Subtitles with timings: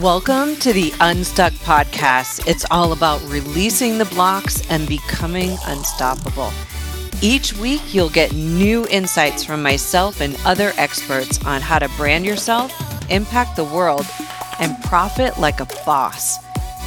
[0.00, 2.48] Welcome to the Unstuck Podcast.
[2.48, 6.50] It's all about releasing the blocks and becoming unstoppable.
[7.22, 12.26] Each week, you'll get new insights from myself and other experts on how to brand
[12.26, 12.72] yourself,
[13.08, 14.04] impact the world,
[14.58, 16.38] and profit like a boss.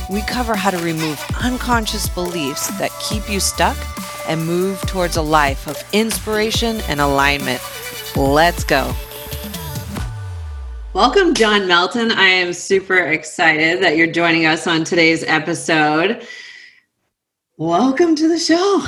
[0.10, 3.78] We cover how to remove unconscious beliefs that keep you stuck
[4.28, 7.62] and move towards a life of inspiration and alignment.
[8.18, 8.94] Let's go.
[10.98, 12.12] Welcome, John Melton.
[12.12, 16.26] I am super excited that you're joining us on today's episode.
[17.56, 18.82] Welcome to the show.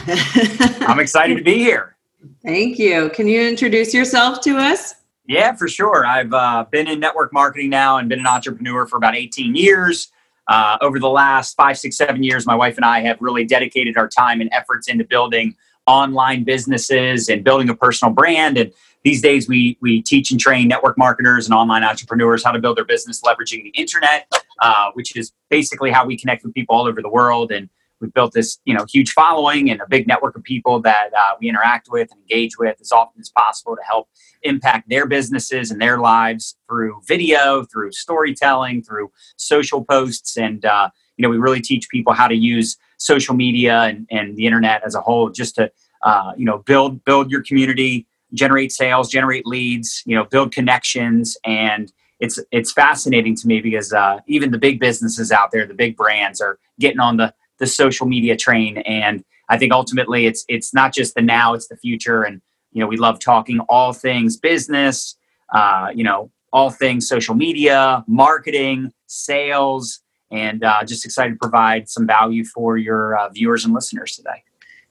[0.88, 1.98] I'm excited to be here.
[2.44, 3.12] Thank you.
[3.12, 4.96] Can you introduce yourself to us?
[5.28, 6.04] Yeah, for sure.
[6.04, 10.12] I've uh, been in network marketing now and been an entrepreneur for about 18 years.
[10.48, 13.98] Uh, over the last five, six, seven years, my wife and I have really dedicated
[13.98, 15.56] our time and efforts into building
[15.86, 18.58] online businesses and building a personal brand.
[18.58, 22.60] And these days we we teach and train network marketers and online entrepreneurs how to
[22.60, 24.28] build their business leveraging the internet
[24.60, 27.52] uh, which is basically how we connect with people all over the world.
[27.52, 27.70] And
[28.02, 31.36] we've built this you know huge following and a big network of people that uh,
[31.40, 34.10] we interact with and engage with as often as possible to help
[34.44, 40.38] impact their businesses and their lives through video through storytelling through social posts.
[40.38, 44.36] And uh, you know we really teach people how to use social media and, and
[44.36, 45.72] the internet as a whole just to
[46.04, 51.38] uh, you know build build your community generate sales, generate leads, you know, build connections,
[51.46, 55.74] and it's it's fascinating to me because uh, even the big businesses out there, the
[55.74, 60.46] big brands, are getting on the the social media train, and I think ultimately it's
[60.48, 63.94] it's not just the now, it's the future, and you know, we love talking all
[63.94, 65.16] things business,
[65.54, 70.02] uh, you know, all things social media, marketing, sales,
[70.32, 74.44] and uh, just excited to provide some value for your uh, viewers and listeners today.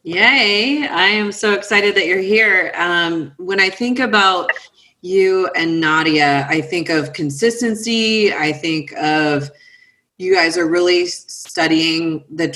[0.09, 0.87] Yay.
[0.87, 2.73] I am so excited that you're here.
[2.77, 4.51] Um, when I think about
[5.03, 8.33] you and Nadia, I think of consistency.
[8.33, 9.51] I think of
[10.17, 12.48] you guys are really studying the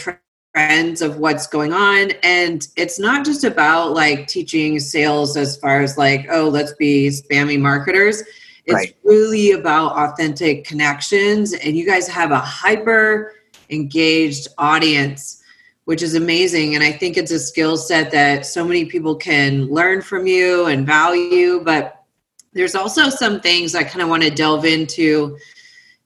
[0.55, 2.12] trends of what's going on.
[2.23, 7.08] And it's not just about like teaching sales as far as like, oh, let's be
[7.08, 8.23] spammy marketers.
[8.64, 8.96] It's right.
[9.05, 11.52] really about authentic connections.
[11.52, 13.34] And you guys have a hyper
[13.69, 15.42] engaged audience
[15.85, 16.75] which is amazing.
[16.75, 20.67] And I think it's a skill set that so many people can learn from you
[20.67, 21.61] and value.
[21.65, 22.05] But
[22.53, 25.37] there's also some things I kind of want to delve into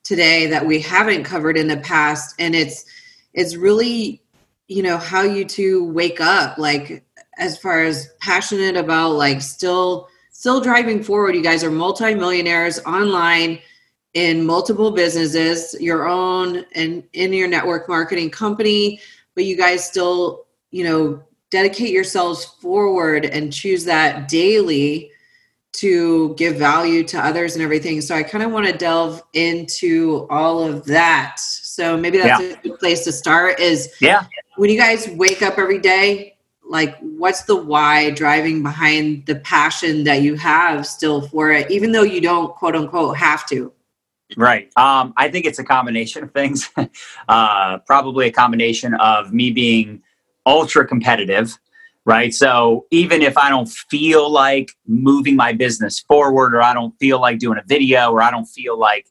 [0.02, 2.34] today that we haven't covered in the past.
[2.38, 2.84] And it's
[3.34, 4.22] it's really,
[4.68, 7.04] you know, how you two wake up, like
[7.36, 11.34] as far as passionate about like still still driving forward.
[11.34, 13.58] You guys are multimillionaires online
[14.14, 18.98] in multiple businesses, your own and in your network marketing company
[19.36, 25.12] but you guys still, you know, dedicate yourselves forward and choose that daily
[25.74, 28.00] to give value to others and everything.
[28.00, 31.38] So I kind of want to delve into all of that.
[31.38, 32.48] So maybe that's yeah.
[32.48, 34.24] a good place to start is yeah.
[34.56, 40.02] When you guys wake up every day, like what's the why driving behind the passion
[40.04, 43.70] that you have still for it, even though you don't quote unquote have to?
[44.36, 44.70] Right.
[44.76, 46.68] Um, I think it's a combination of things.
[47.28, 50.02] uh, probably a combination of me being
[50.44, 51.56] ultra competitive,
[52.04, 52.34] right?
[52.34, 57.20] So even if I don't feel like moving my business forward, or I don't feel
[57.20, 59.06] like doing a video, or I don't feel like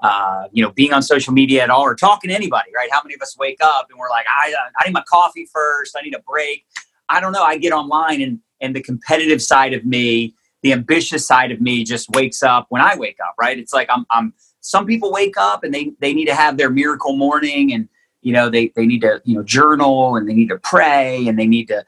[0.00, 2.88] uh, you know being on social media at all, or talking to anybody, right?
[2.90, 5.96] How many of us wake up and we're like, I, I need my coffee first.
[5.96, 6.66] I need a break.
[7.08, 7.42] I don't know.
[7.42, 11.84] I get online and and the competitive side of me, the ambitious side of me,
[11.84, 13.56] just wakes up when I wake up, right?
[13.56, 14.34] It's like I'm I'm
[14.66, 17.88] some people wake up and they they need to have their miracle morning and
[18.22, 21.38] you know they they need to you know journal and they need to pray and
[21.38, 21.84] they need to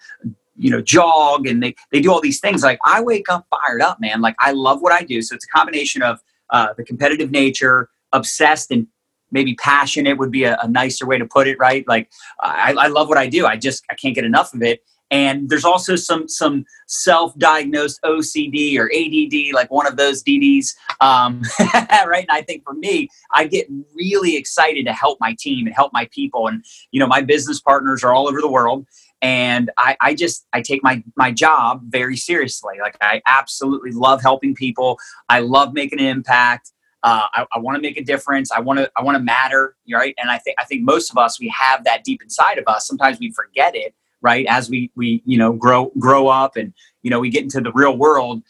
[0.57, 2.63] you know jog and they they do all these things.
[2.63, 4.21] Like i wake up fired up man.
[4.21, 5.21] Like i love what i do.
[5.23, 8.87] So it's a combination of uh, the competitive nature obsessed and
[9.33, 11.87] maybe passionate would be a, a nicer way to put it right?
[11.89, 12.11] Like
[12.41, 13.45] I, I love what i do.
[13.45, 18.79] I just i can't get enough of it and there's also some some self-diagnosed OCD
[18.79, 21.43] or ADD, like one of those DDs, um,
[21.75, 22.27] right?
[22.29, 25.93] And I think for me, I get really excited to help my team and help
[25.93, 28.87] my people, and you know, my business partners are all over the world,
[29.23, 32.75] and I, I just I take my my job very seriously.
[32.81, 34.99] Like I absolutely love helping people.
[35.29, 36.73] I love making an impact.
[37.05, 38.51] Uh, I, I want to make a difference.
[38.51, 40.15] I want to I want to matter, right?
[40.19, 42.87] And I think I think most of us we have that deep inside of us.
[42.87, 44.47] Sometimes we forget it right?
[44.49, 46.73] As we we you know grow grow up and
[47.03, 48.43] you know we get into the real world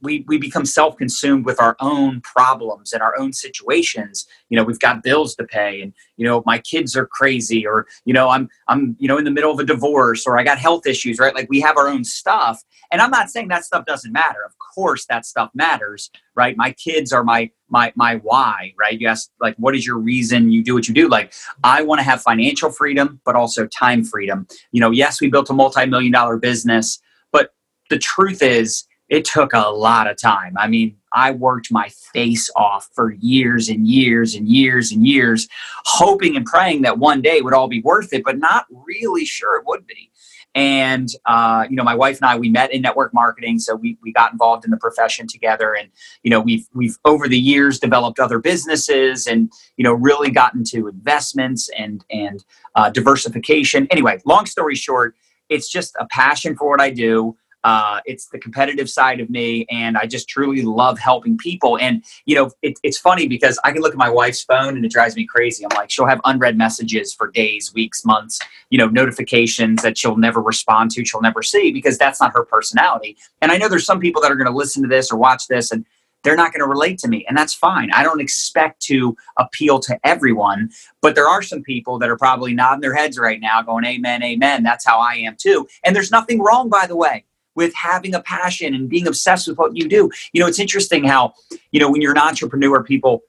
[0.00, 4.26] we, we become self-consumed with our own problems and our own situations.
[4.48, 7.86] You know we've got bills to pay and you know my kids are crazy or
[8.04, 10.58] you know i'm i'm you know in the middle of a divorce or i got
[10.58, 11.34] health issues right?
[11.34, 12.62] Like we have our own stuff.
[12.90, 14.44] And i'm not saying that stuff doesn't matter.
[14.44, 16.56] Of course that stuff matters right?
[16.56, 19.00] My kids are my my my why right?
[19.00, 21.08] You ask like what is your reason you do what you do?
[21.08, 21.32] Like
[21.64, 24.46] i want to have financial freedom but also time freedom.
[24.70, 27.00] You know yes we built a multi-million dollar business
[27.32, 27.54] but
[27.90, 30.54] the truth is it took a lot of time.
[30.56, 35.48] I mean, I worked my face off for years and years and years and years,
[35.84, 39.58] hoping and praying that one day would all be worth it, but not really sure
[39.58, 40.10] it would be.
[40.54, 43.98] And uh, you know, my wife and I we met in network marketing, so we
[44.02, 45.74] we got involved in the profession together.
[45.74, 45.90] And
[46.22, 50.64] you know, we've we've over the years developed other businesses, and you know, really gotten
[50.64, 52.42] to investments and and
[52.76, 53.86] uh, diversification.
[53.90, 55.14] Anyway, long story short,
[55.50, 57.36] it's just a passion for what I do.
[57.64, 61.78] Uh, it's the competitive side of me, and I just truly love helping people.
[61.78, 64.84] And you know, it, it's funny because I can look at my wife's phone and
[64.84, 65.64] it drives me crazy.
[65.64, 68.40] I'm like, she'll have unread messages for days, weeks, months.
[68.70, 72.44] You know, notifications that she'll never respond to, she'll never see because that's not her
[72.44, 73.16] personality.
[73.40, 75.46] And I know there's some people that are going to listen to this or watch
[75.48, 75.84] this and
[76.22, 79.78] they're not going to relate to me and that's fine i don't expect to appeal
[79.78, 80.70] to everyone
[81.00, 84.22] but there are some people that are probably nodding their heads right now going amen
[84.22, 88.14] amen that's how i am too and there's nothing wrong by the way with having
[88.14, 90.10] a passion and being obsessed with what you do.
[90.32, 91.34] You know, it's interesting how,
[91.70, 93.22] you know, when you're an entrepreneur, people,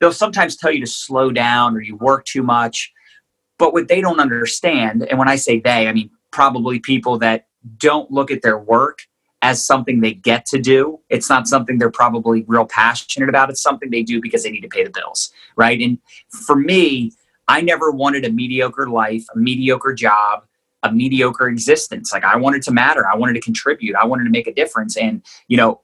[0.00, 2.92] they'll sometimes tell you to slow down or you work too much.
[3.58, 7.46] But what they don't understand, and when I say they, I mean probably people that
[7.78, 9.00] don't look at their work
[9.42, 11.00] as something they get to do.
[11.08, 13.50] It's not something they're probably real passionate about.
[13.50, 15.80] It's something they do because they need to pay the bills, right?
[15.80, 15.98] And
[16.30, 17.12] for me,
[17.48, 20.44] I never wanted a mediocre life, a mediocre job
[20.82, 22.12] a mediocre existence.
[22.12, 23.06] Like I wanted to matter.
[23.08, 23.96] I wanted to contribute.
[23.96, 24.96] I wanted to make a difference.
[24.96, 25.80] And, you know,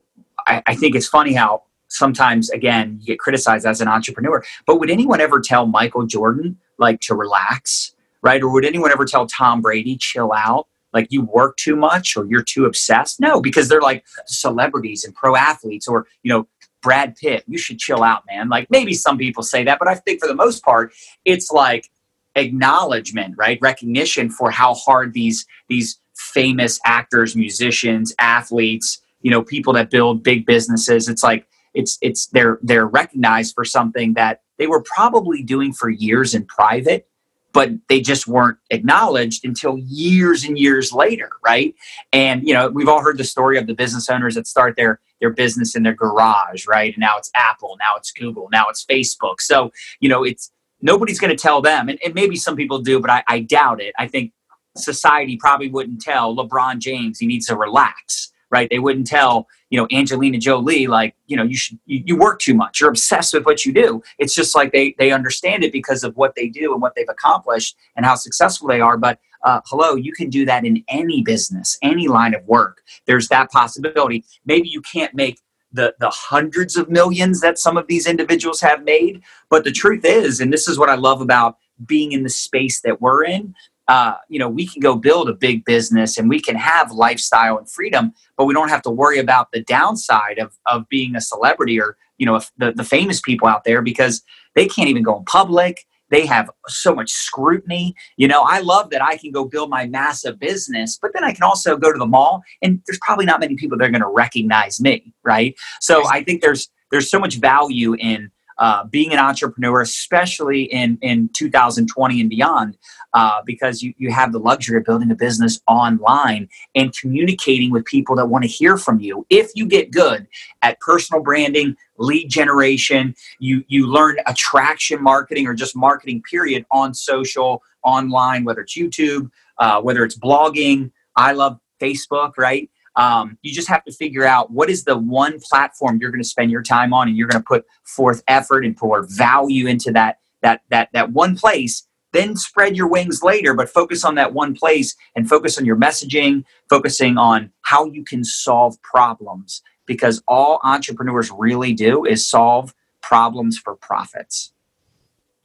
[0.47, 4.43] I, I think it's funny how sometimes, again, you get criticized as an entrepreneur.
[4.65, 7.93] But would anyone ever tell Michael Jordan, like, to relax?
[8.21, 8.41] Right?
[8.41, 10.67] Or would anyone ever tell Tom Brady, chill out?
[10.93, 13.19] Like you work too much or you're too obsessed?
[13.19, 16.47] No, because they're like celebrities and pro athletes or, you know,
[16.81, 18.47] Brad Pitt, you should chill out, man.
[18.47, 20.93] Like maybe some people say that, but I think for the most part,
[21.25, 21.89] it's like
[22.35, 23.59] acknowledgement, right?
[23.61, 30.23] Recognition for how hard these these famous actors, musicians, athletes, you know, people that build
[30.23, 31.09] big businesses.
[31.09, 35.89] It's like it's it's they're they're recognized for something that they were probably doing for
[35.89, 37.07] years in private
[37.53, 41.73] but they just weren't acknowledged until years and years later right
[42.11, 44.99] and you know we've all heard the story of the business owners that start their
[45.19, 48.85] their business in their garage right and now it's apple now it's google now it's
[48.85, 50.51] facebook so you know it's
[50.83, 51.89] nobody's going to tell them.
[51.89, 53.95] And, and, maybe some people do, but I, I doubt it.
[53.97, 54.33] I think
[54.77, 58.69] society probably wouldn't tell LeBron James he needs to relax, right?
[58.69, 62.39] They wouldn't tell, you know, Angelina Jolie, like, you know, you should, you, you work
[62.39, 62.79] too much.
[62.79, 64.03] You're obsessed with what you do.
[64.19, 67.09] It's just like they, they understand it because of what they do and what they've
[67.09, 68.97] accomplished and how successful they are.
[68.97, 72.81] But uh, hello, you can do that in any business, any line of work.
[73.07, 74.23] There's that possibility.
[74.45, 75.39] Maybe you can't make
[75.73, 79.21] the the hundreds of millions that some of these individuals have made.
[79.49, 82.81] But the truth is, and this is what I love about being in the space
[82.81, 83.55] that we're in.
[83.87, 87.57] Uh, you know, we can go build a big business and we can have lifestyle
[87.57, 91.21] and freedom, but we don't have to worry about the downside of of being a
[91.21, 94.23] celebrity or you know the the famous people out there because
[94.55, 97.95] they can't even go in public they have so much scrutiny.
[98.17, 101.33] You know, I love that I can go build my massive business, but then I
[101.33, 104.01] can also go to the mall and there's probably not many people that are going
[104.01, 105.55] to recognize me, right?
[105.81, 108.29] So I think there's there's so much value in
[108.59, 112.77] uh, being an entrepreneur, especially in, in 2020 and beyond,
[113.13, 117.83] uh, because you, you have the luxury of building a business online and communicating with
[117.85, 119.25] people that want to hear from you.
[119.29, 120.27] If you get good
[120.61, 126.93] at personal branding, lead generation, you, you learn attraction marketing or just marketing, period, on
[126.93, 130.91] social, online, whether it's YouTube, uh, whether it's blogging.
[131.15, 132.69] I love Facebook, right?
[132.95, 136.27] Um, you just have to figure out what is the one platform you're going to
[136.27, 139.91] spend your time on, and you're going to put forth effort and pour value into
[139.91, 141.87] that that that that one place.
[142.11, 145.75] Then spread your wings later, but focus on that one place and focus on your
[145.75, 149.63] messaging, focusing on how you can solve problems.
[149.85, 154.53] Because all entrepreneurs really do is solve problems for profits.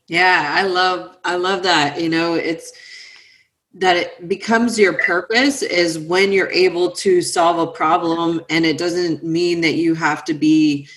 [0.06, 2.00] Yeah, I love I love that.
[2.00, 2.72] You know, it's
[3.74, 8.78] that it becomes your purpose is when you're able to solve a problem and it
[8.78, 10.88] doesn't mean that you have to be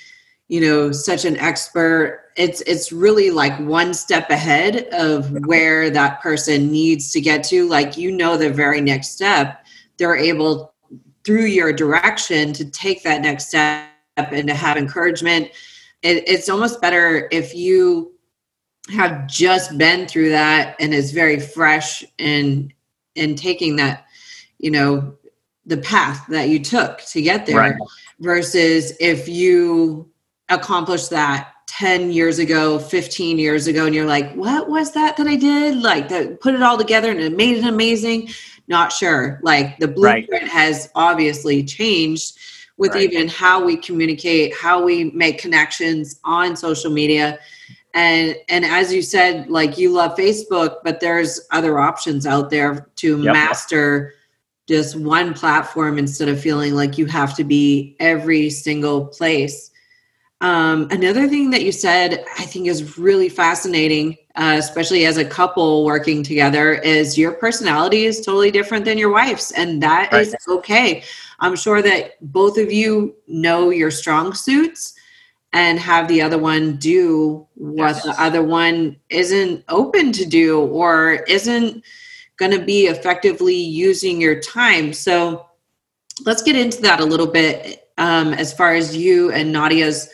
[0.48, 6.22] you know such an expert it's it's really like one step ahead of where that
[6.22, 9.66] person needs to get to like you know the very next step
[9.98, 10.74] they're able
[11.24, 13.88] through your direction to take that next step
[14.18, 15.50] and to have encouragement.
[16.02, 18.14] It, it's almost better if you
[18.90, 22.74] have just been through that and is very fresh and
[23.16, 24.06] and taking that,
[24.58, 25.16] you know,
[25.66, 27.76] the path that you took to get there right.
[28.20, 30.10] versus if you
[30.50, 35.28] accomplished that 10 years ago 15 years ago and you're like what was that that
[35.28, 38.28] i did like that put it all together and it made it amazing
[38.72, 40.48] not sure like the blueprint right.
[40.48, 42.40] has obviously changed
[42.78, 43.04] with right.
[43.04, 47.38] even how we communicate how we make connections on social media
[47.94, 52.88] and and as you said like you love facebook but there's other options out there
[52.96, 53.34] to yep.
[53.34, 54.14] master
[54.68, 59.71] just one platform instead of feeling like you have to be every single place
[60.42, 65.26] um, another thing that you said i think is really fascinating uh, especially as a
[65.26, 70.28] couple working together is your personality is totally different than your wife's and that right.
[70.28, 71.04] is okay
[71.40, 74.96] i'm sure that both of you know your strong suits
[75.54, 78.04] and have the other one do what yes.
[78.04, 81.84] the other one isn't open to do or isn't
[82.38, 84.94] going to be effectively using your time.
[84.94, 85.46] So
[86.26, 90.10] let's get into that a little bit um, as far as you and Nadia's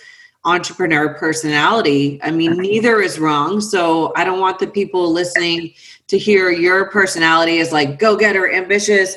[0.47, 2.19] entrepreneur personality.
[2.23, 3.61] I mean, neither is wrong.
[3.61, 5.73] So I don't want the people listening
[6.07, 9.15] to hear your personality as like go getter, ambitious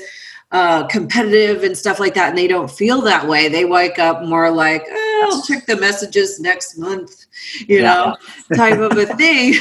[0.53, 3.49] uh, competitive and stuff like that, and they don't feel that way.
[3.49, 7.27] They wake up more like, oh, I'll check the messages next month,
[7.69, 8.17] you yeah.
[8.51, 9.55] know, type of a thing.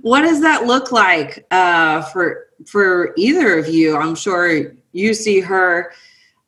[0.00, 3.96] what does that look like uh, for for either of you?
[3.98, 5.92] I'm sure you see her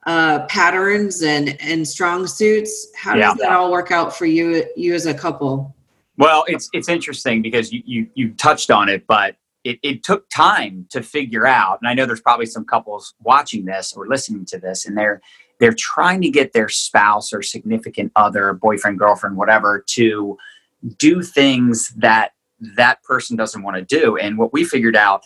[0.06, 2.88] uh, patterns and and strong suits.
[2.96, 5.75] How does that all work out for you you as a couple?
[6.16, 10.28] Well, it's it's interesting because you you you touched on it, but it, it took
[10.28, 14.44] time to figure out and i know there's probably some couples watching this or listening
[14.44, 15.20] to this and they're
[15.58, 20.37] they're trying to get their spouse or significant other boyfriend girlfriend whatever to
[20.99, 22.32] do things that
[22.76, 25.25] that person doesn't want to do and what we figured out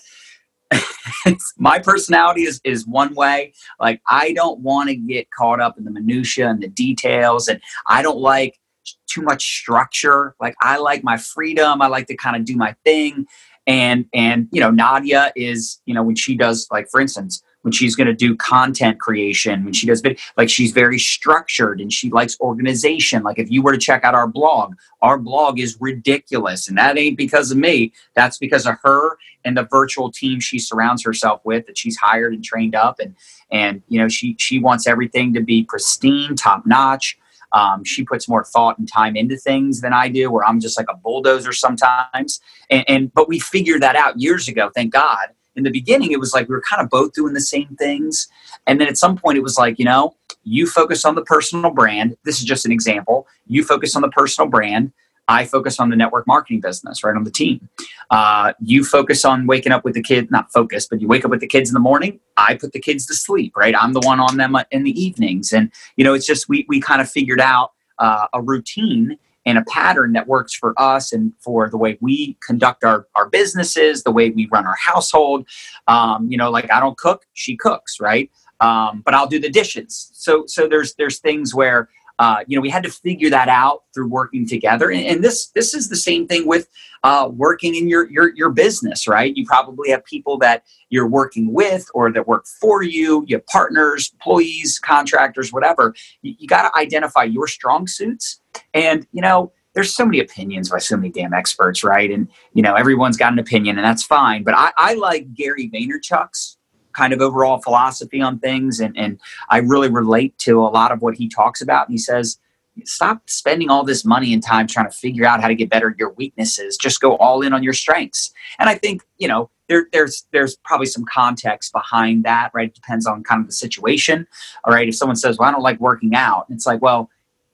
[1.58, 3.52] my personality is is one way.
[3.80, 7.60] Like i don't want to get caught up in the minutia and the details and
[7.87, 8.58] i don't like
[9.06, 10.34] too much structure.
[10.40, 11.82] Like i like my freedom.
[11.82, 13.26] I like to kind of do my thing.
[13.66, 17.72] And and you know nadia is you know when she does like for instance when
[17.72, 21.92] she's going to do content creation when she does video, like she's very structured and
[21.92, 25.76] she likes organization like if you were to check out our blog our blog is
[25.78, 30.40] ridiculous and that ain't because of me that's because of her and the virtual team
[30.40, 33.14] she surrounds herself with that she's hired and trained up and
[33.50, 37.18] and you know she she wants everything to be pristine top notch
[37.52, 40.76] um, she puts more thought and time into things than I do, where I'm just
[40.76, 42.40] like a bulldozer sometimes.
[42.68, 45.28] And, and but we figured that out years ago, thank God.
[45.58, 48.28] In the beginning, it was like we were kind of both doing the same things.
[48.66, 51.70] And then at some point, it was like, you know, you focus on the personal
[51.70, 52.16] brand.
[52.24, 53.26] This is just an example.
[53.46, 54.92] You focus on the personal brand.
[55.30, 57.68] I focus on the network marketing business, right on the team.
[58.10, 61.30] Uh, you focus on waking up with the kid, not focus, but you wake up
[61.30, 62.18] with the kids in the morning.
[62.38, 63.74] I put the kids to sleep, right?
[63.78, 65.52] I'm the one on them in the evenings.
[65.52, 69.18] And, you know, it's just we, we kind of figured out uh, a routine
[69.49, 73.28] and a pattern that works for us and for the way we conduct our, our
[73.28, 75.47] businesses, the way we run our household.
[75.87, 78.31] Um, you know, like I don't cook, she cooks, right?
[78.61, 80.11] Um, but I'll do the dishes.
[80.12, 83.84] So, so there's, there's things where, uh, you know, we had to figure that out
[83.94, 84.90] through working together.
[84.90, 86.68] And, and this this is the same thing with
[87.04, 89.37] uh, working in your, your your business, right?
[89.37, 93.25] You probably have people that you're working with or that work for you.
[93.26, 95.94] You have partners, employees, contractors, whatever.
[96.22, 98.40] You, you got to identify your strong suits.
[98.75, 102.10] And you know, there's so many opinions by so many damn experts, right?
[102.10, 104.42] And you know, everyone's got an opinion, and that's fine.
[104.42, 106.57] But I, I like Gary Vaynerchuk's
[106.99, 108.81] kind of overall philosophy on things.
[108.81, 111.87] And, and I really relate to a lot of what he talks about.
[111.87, 112.38] And he says,
[112.85, 115.90] stop spending all this money and time trying to figure out how to get better
[115.90, 116.76] at your weaknesses.
[116.76, 118.33] Just go all in on your strengths.
[118.59, 122.69] And I think, you know, there, there's there's probably some context behind that, right?
[122.69, 124.26] It depends on kind of the situation.
[124.64, 124.88] All right.
[124.88, 127.11] If someone says, Well, I don't like working out, it's like, well,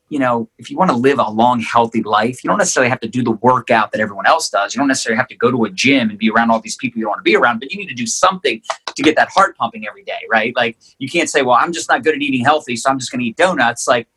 [0.09, 2.99] you know, if you want to live a long, healthy life, you don't necessarily have
[3.01, 4.73] to do the workout that everyone else does.
[4.73, 6.99] You don't necessarily have to go to a gym and be around all these people
[6.99, 8.61] you don't want to be around, but you need to do something
[8.95, 10.55] to get that heart pumping every day, right?
[10.55, 13.11] Like you can't say, well, I'm just not good at eating healthy, so I'm just
[13.11, 13.87] going to eat donuts.
[13.87, 14.07] Like,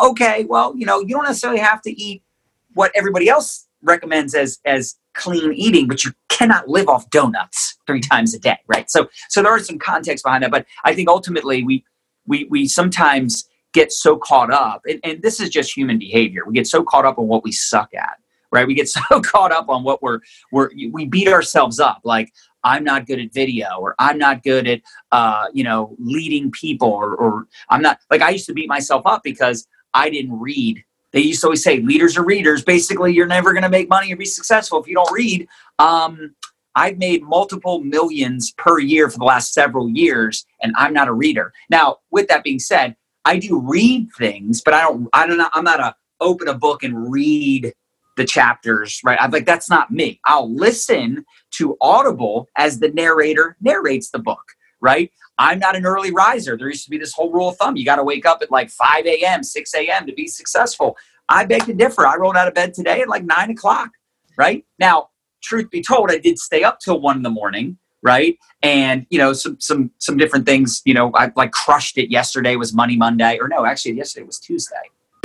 [0.00, 2.22] okay, well, you know, you don't necessarily have to eat
[2.74, 8.00] what everybody else recommends as as clean eating, but you cannot live off donuts three
[8.00, 8.90] times a day, right?
[8.90, 11.84] So, so there are some context behind that, but I think ultimately we
[12.26, 16.42] we we sometimes get so caught up, and, and this is just human behavior.
[16.46, 18.18] We get so caught up on what we suck at,
[18.52, 18.66] right?
[18.66, 20.20] We get so caught up on what we're
[20.52, 22.00] we're we beat ourselves up.
[22.04, 22.32] Like
[22.68, 26.88] I'm not good at video or I'm not good at, uh, you know, leading people
[26.88, 30.84] or, or I'm not like I used to beat myself up because I didn't read.
[31.12, 32.62] They used to always say leaders are readers.
[32.62, 35.48] Basically, you're never going to make money or be successful if you don't read.
[35.78, 36.34] Um,
[36.74, 41.12] I've made multiple millions per year for the last several years, and I'm not a
[41.12, 41.52] reader.
[41.70, 42.94] Now, with that being said,
[43.24, 45.08] I do read things, but I don't.
[45.12, 45.38] I don't.
[45.38, 47.72] Know, I'm not a open a book and read
[48.18, 49.18] the chapters, right?
[49.20, 50.20] I'm like, that's not me.
[50.26, 54.42] I'll listen to Audible as the narrator narrates the book,
[54.82, 55.10] right?
[55.38, 56.58] I'm not an early riser.
[56.58, 58.50] There used to be this whole rule of thumb you got to wake up at
[58.50, 60.06] like 5 a.m., 6 a.m.
[60.06, 60.96] to be successful.
[61.30, 62.06] I beg to differ.
[62.06, 63.90] I rolled out of bed today at like 9 o'clock,
[64.36, 64.64] right?
[64.78, 65.10] Now,
[65.42, 69.18] truth be told, I did stay up till 1 in the morning right and you
[69.18, 72.96] know some some some different things you know i like crushed it yesterday was money
[72.96, 74.76] monday or no actually yesterday was tuesday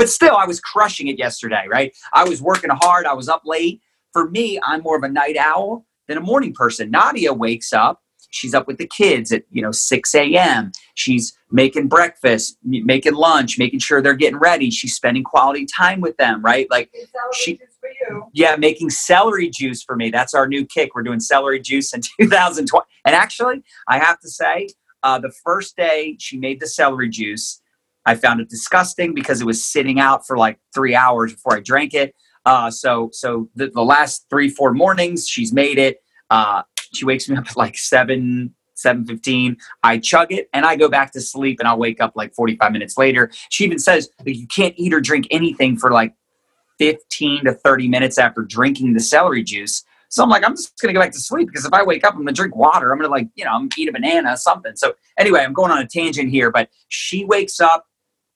[0.03, 1.95] but still, I was crushing it yesterday, right?
[2.11, 3.05] I was working hard.
[3.05, 3.79] I was up late.
[4.11, 6.91] For me, I'm more of a night owl than a morning person.
[6.91, 8.01] Nadia wakes up.
[8.29, 10.73] She's up with the kids at you know 6 a.m.
[10.95, 14.71] She's making breakfast, making lunch, making sure they're getting ready.
[14.71, 16.67] She's spending quality time with them, right?
[16.69, 16.91] Like
[17.33, 17.61] she,
[18.33, 20.09] yeah, making celery juice for me.
[20.09, 20.95] That's our new kick.
[20.95, 22.85] We're doing celery juice in 2020.
[23.05, 24.67] And actually, I have to say,
[25.03, 27.61] uh, the first day she made the celery juice,
[28.05, 31.59] I found it disgusting because it was sitting out for like three hours before I
[31.59, 32.15] drank it.
[32.45, 36.03] Uh, so so the, the, last three four mornings she's made it.
[36.29, 39.57] Uh, she wakes me up at like seven seven fifteen.
[39.83, 42.57] I chug it and I go back to sleep and I'll wake up like forty
[42.57, 43.31] five minutes later.
[43.49, 46.13] She even says that you can't eat or drink anything for like
[46.77, 49.83] fifteen to thirty minutes after drinking the celery juice.
[50.09, 52.13] So I'm like, I'm just gonna go back to sleep because if I wake up,
[52.13, 52.91] I'm gonna drink water.
[52.91, 54.75] I'm gonna like, you know, I'm gonna eat a banana, something.
[54.75, 57.85] So anyway, I'm going on a tangent here, but she wakes up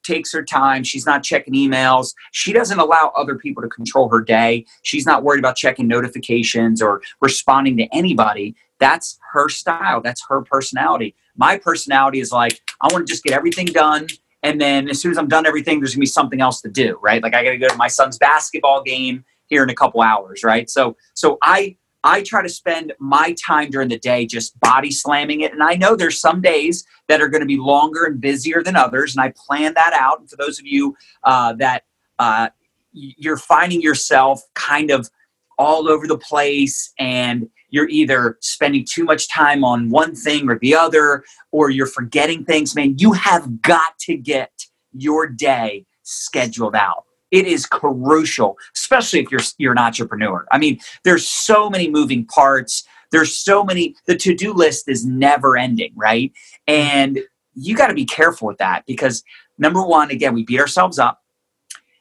[0.07, 0.83] takes her time.
[0.83, 2.13] She's not checking emails.
[2.31, 4.65] She doesn't allow other people to control her day.
[4.81, 8.55] She's not worried about checking notifications or responding to anybody.
[8.79, 10.01] That's her style.
[10.01, 11.15] That's her personality.
[11.35, 14.07] My personality is like, I want to just get everything done.
[14.43, 16.99] And then as soon as I'm done everything, there's gonna be something else to do,
[17.01, 17.21] right?
[17.21, 20.69] Like I gotta go to my son's basketball game here in a couple hours, right?
[20.69, 25.41] So so I I try to spend my time during the day just body slamming
[25.41, 25.51] it.
[25.51, 28.75] And I know there's some days that are going to be longer and busier than
[28.75, 29.15] others.
[29.15, 30.19] And I plan that out.
[30.19, 31.83] And for those of you uh, that
[32.19, 32.49] uh,
[32.91, 35.09] you're finding yourself kind of
[35.57, 40.57] all over the place and you're either spending too much time on one thing or
[40.59, 44.51] the other, or you're forgetting things, man, you have got to get
[44.93, 50.45] your day scheduled out it is crucial, especially if you're you're an entrepreneur.
[50.51, 52.87] I mean, there's so many moving parts.
[53.11, 53.95] There's so many.
[54.05, 56.31] The to do list is never ending, right?
[56.67, 57.19] And
[57.53, 59.23] you got to be careful with that because
[59.57, 61.21] number one, again, we beat ourselves up.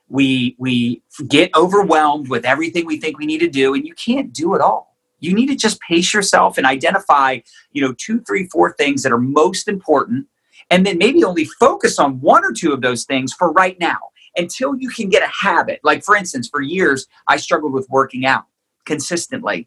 [0.09, 4.33] We we get overwhelmed with everything we think we need to do, and you can't
[4.33, 4.97] do it all.
[5.19, 7.39] You need to just pace yourself and identify,
[7.73, 10.27] you know, two, three, four things that are most important,
[10.71, 13.99] and then maybe only focus on one or two of those things for right now
[14.37, 15.81] until you can get a habit.
[15.83, 18.44] Like, for instance, for years, I struggled with working out
[18.85, 19.66] consistently.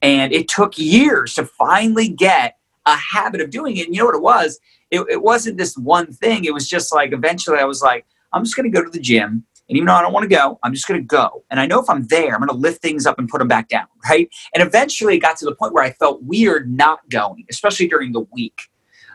[0.00, 2.56] And it took years to finally get
[2.86, 3.86] a habit of doing it.
[3.86, 4.58] And you know what it was?
[4.90, 6.44] It, it wasn't this one thing.
[6.44, 9.00] It was just like eventually I was like, I'm just going to go to the
[9.00, 9.44] gym.
[9.68, 11.44] And even though I don't want to go, I'm just going to go.
[11.50, 13.48] And I know if I'm there, I'm going to lift things up and put them
[13.48, 13.86] back down.
[14.08, 14.28] Right.
[14.54, 18.12] And eventually it got to the point where I felt weird not going, especially during
[18.12, 18.62] the week.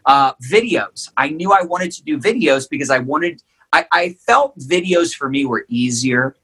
[0.05, 1.09] Uh, videos.
[1.17, 3.41] I knew I wanted to do videos because I wanted
[3.75, 6.37] I, I felt videos for me were easier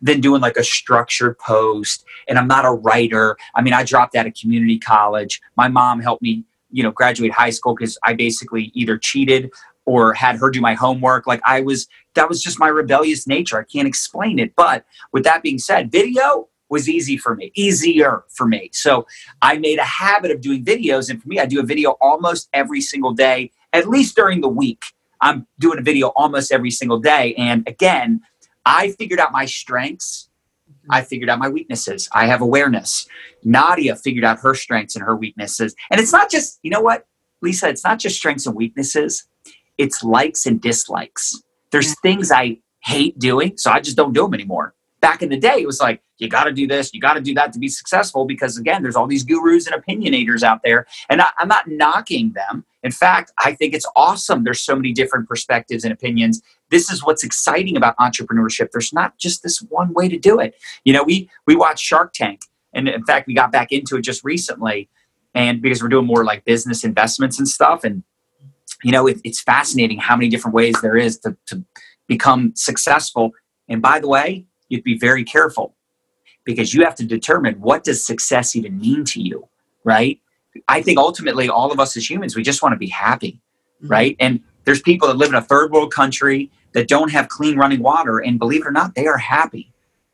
[0.00, 2.06] than doing like a structured post.
[2.26, 3.36] And I'm not a writer.
[3.54, 5.42] I mean, I dropped out of community college.
[5.56, 9.50] My mom helped me, you know, graduate high school because I basically either cheated
[9.84, 11.26] or had her do my homework.
[11.26, 13.58] Like I was, that was just my rebellious nature.
[13.58, 14.56] I can't explain it.
[14.56, 18.70] But with that being said, video was easy for me, easier for me.
[18.72, 19.06] So
[19.42, 21.10] I made a habit of doing videos.
[21.10, 24.48] And for me, I do a video almost every single day, at least during the
[24.48, 24.94] week.
[25.20, 27.34] I'm doing a video almost every single day.
[27.34, 28.20] And again,
[28.64, 30.28] I figured out my strengths.
[30.70, 30.92] Mm-hmm.
[30.92, 32.08] I figured out my weaknesses.
[32.12, 33.06] I have awareness.
[33.44, 35.74] Nadia figured out her strengths and her weaknesses.
[35.90, 37.06] And it's not just, you know what,
[37.42, 39.26] Lisa, it's not just strengths and weaknesses,
[39.78, 41.42] it's likes and dislikes.
[41.70, 44.74] There's things I hate doing, so I just don't do them anymore.
[45.00, 47.20] Back in the day, it was like, you got to do this, you got to
[47.20, 50.86] do that to be successful because, again, there's all these gurus and opinionators out there.
[51.08, 52.64] And I, I'm not knocking them.
[52.82, 54.44] In fact, I think it's awesome.
[54.44, 56.42] There's so many different perspectives and opinions.
[56.70, 58.70] This is what's exciting about entrepreneurship.
[58.72, 60.54] There's not just this one way to do it.
[60.84, 62.40] You know, we we watch Shark Tank,
[62.72, 64.88] and in fact, we got back into it just recently,
[65.34, 68.02] and because we're doing more like business investments and stuff, and
[68.82, 71.62] you know, it, it's fascinating how many different ways there is to, to
[72.06, 73.32] become successful.
[73.68, 75.74] And by the way, you'd be very careful
[76.44, 79.46] because you have to determine what does success even mean to you,
[79.84, 80.18] right?
[80.68, 83.40] I think ultimately all of us as humans, we just want to be happy,
[83.82, 83.92] Mm-hmm.
[83.92, 84.16] right?
[84.20, 87.82] And there's people that live in a third world country that don't have clean running
[87.82, 89.72] water, and believe it or not, they are happy,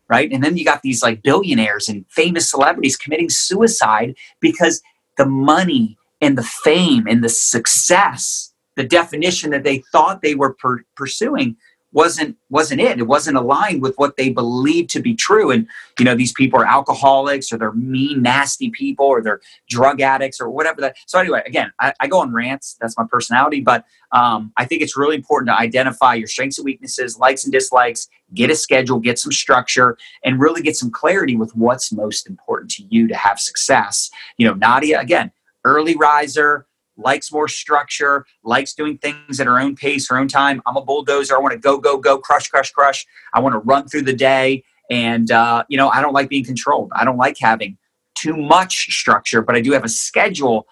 [0.08, 0.30] right?
[0.32, 4.80] And then you got these like billionaires and famous celebrities committing suicide because
[5.16, 10.54] the money and the fame and the success, the definition that they thought they were
[10.54, 11.56] per- pursuing
[11.96, 12.98] wasn't wasn't it.
[12.98, 15.50] It wasn't aligned with what they believed to be true.
[15.50, 15.66] And
[15.98, 20.38] you know these people are alcoholics or they're mean nasty people or they're drug addicts
[20.38, 22.76] or whatever that so anyway again i, I go on rants.
[22.80, 23.62] That's my personality.
[23.62, 27.52] But um, i think it's really important to identify your strengths and weaknesses likes and
[27.52, 32.28] dislikes get a schedule get some structure and really get some clarity with what's most
[32.28, 34.10] important to you to have success.
[34.36, 35.32] You know nadia again
[35.64, 40.62] early riser likes more structure, likes doing things at her own pace, her own time.
[40.66, 41.36] I'm a bulldozer.
[41.36, 43.06] I want to go, go, go, crush, crush, crush.
[43.34, 44.64] I want to run through the day.
[44.90, 46.92] And, uh, you know, I don't like being controlled.
[46.94, 47.76] I don't like having
[48.14, 50.66] too much structure, but I do have a schedule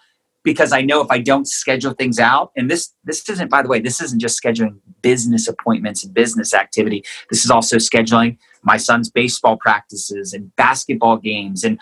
[0.45, 3.67] because I know if I don't schedule things out, and this this isn't, by the
[3.67, 7.03] way, this isn't just scheduling business appointments and business activity.
[7.29, 11.79] This is also scheduling my son's baseball practices and basketball games and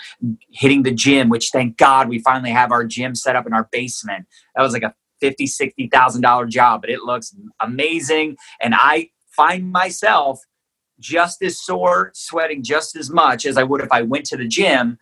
[0.49, 3.69] hitting the gym, which thank God we finally have our gym set up in our
[3.71, 4.25] basement.
[4.55, 8.37] That was like a fifty, sixty thousand dollar job, but it looks amazing.
[8.61, 10.39] And I find myself
[10.99, 14.47] just as sore, sweating just as much as I would if I went to the
[14.47, 14.97] gym.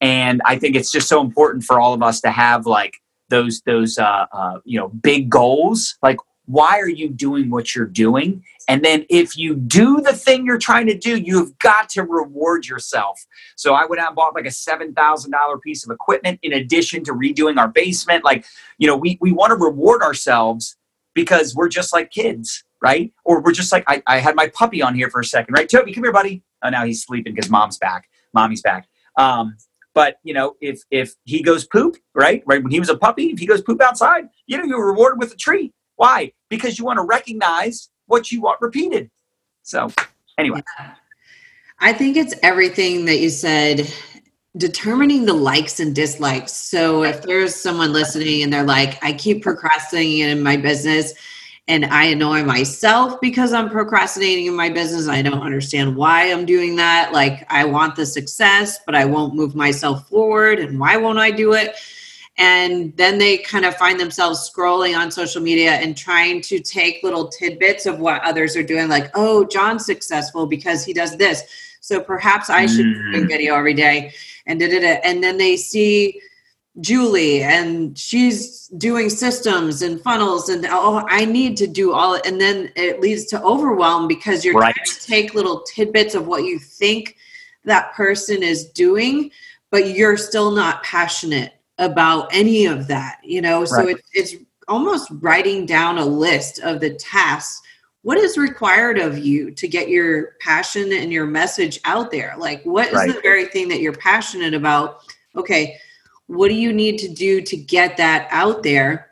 [0.00, 3.62] And I think it's just so important for all of us to have like those
[3.62, 5.96] those uh, uh, you know big goals.
[6.02, 8.44] Like, why are you doing what you're doing?
[8.68, 12.66] And then if you do the thing you're trying to do, you've got to reward
[12.66, 13.24] yourself.
[13.56, 16.52] So I went out and bought like a seven thousand dollar piece of equipment in
[16.52, 18.24] addition to redoing our basement.
[18.24, 18.44] Like,
[18.78, 20.76] you know, we we want to reward ourselves
[21.14, 23.12] because we're just like kids, right?
[23.24, 25.68] Or we're just like I, I had my puppy on here for a second, right?
[25.68, 26.42] Toby, come here, buddy.
[26.62, 28.08] Oh, now he's sleeping because mom's back.
[28.32, 28.88] Mommy's back.
[29.16, 29.56] Um,
[29.94, 33.26] but you know, if if he goes poop, right, right when he was a puppy,
[33.26, 35.72] if he goes poop outside, you know, you're rewarded with a treat.
[35.96, 36.32] Why?
[36.50, 39.10] Because you want to recognize what you want repeated.
[39.62, 39.88] So,
[40.36, 40.62] anyway,
[41.78, 43.90] I think it's everything that you said.
[44.56, 46.52] Determining the likes and dislikes.
[46.52, 51.12] So, if there's someone listening and they're like, I keep procrastinating in my business,
[51.66, 55.08] and I annoy myself because I'm procrastinating in my business.
[55.08, 57.12] I don't understand why I'm doing that.
[57.12, 60.58] Like, I want the success, but I won't move myself forward.
[60.58, 61.76] And why won't I do it?
[62.36, 67.02] And then they kind of find themselves scrolling on social media and trying to take
[67.02, 71.44] little tidbits of what others are doing, like, oh, John's successful because he does this.
[71.80, 73.28] So perhaps I should do a mm.
[73.28, 74.12] video every day
[74.46, 75.00] and did it.
[75.04, 76.20] And then they see
[76.80, 82.40] Julie and she's doing systems and funnels and oh I need to do all and
[82.40, 84.74] then it leads to overwhelm because you're right.
[84.74, 87.16] trying to take little tidbits of what you think
[87.64, 89.30] that person is doing
[89.70, 93.96] but you're still not passionate about any of that you know so Right.
[93.96, 94.34] it, it's
[94.66, 97.60] almost writing down a list of the tasks
[98.02, 102.64] what is required of you to get your passion and your message out there like
[102.64, 103.14] what is Right.
[103.14, 105.02] the very thing that you're passionate about
[105.36, 105.78] okay
[106.26, 109.10] what do you need to do to get that out there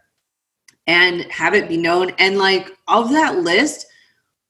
[0.87, 2.11] and have it be known?
[2.19, 3.87] And like of that list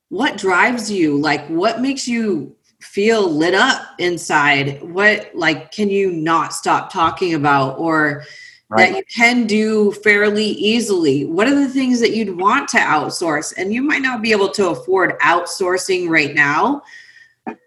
[0.09, 1.19] what drives you?
[1.19, 4.83] Like what makes you feel lit up inside?
[4.83, 8.25] What like can you not stop talking about or
[8.69, 8.91] Right.
[8.91, 11.27] that you can do fairly easily?
[11.27, 13.53] What are the things that you'd want to outsource?
[13.59, 16.83] And you might not be able to afford outsourcing right now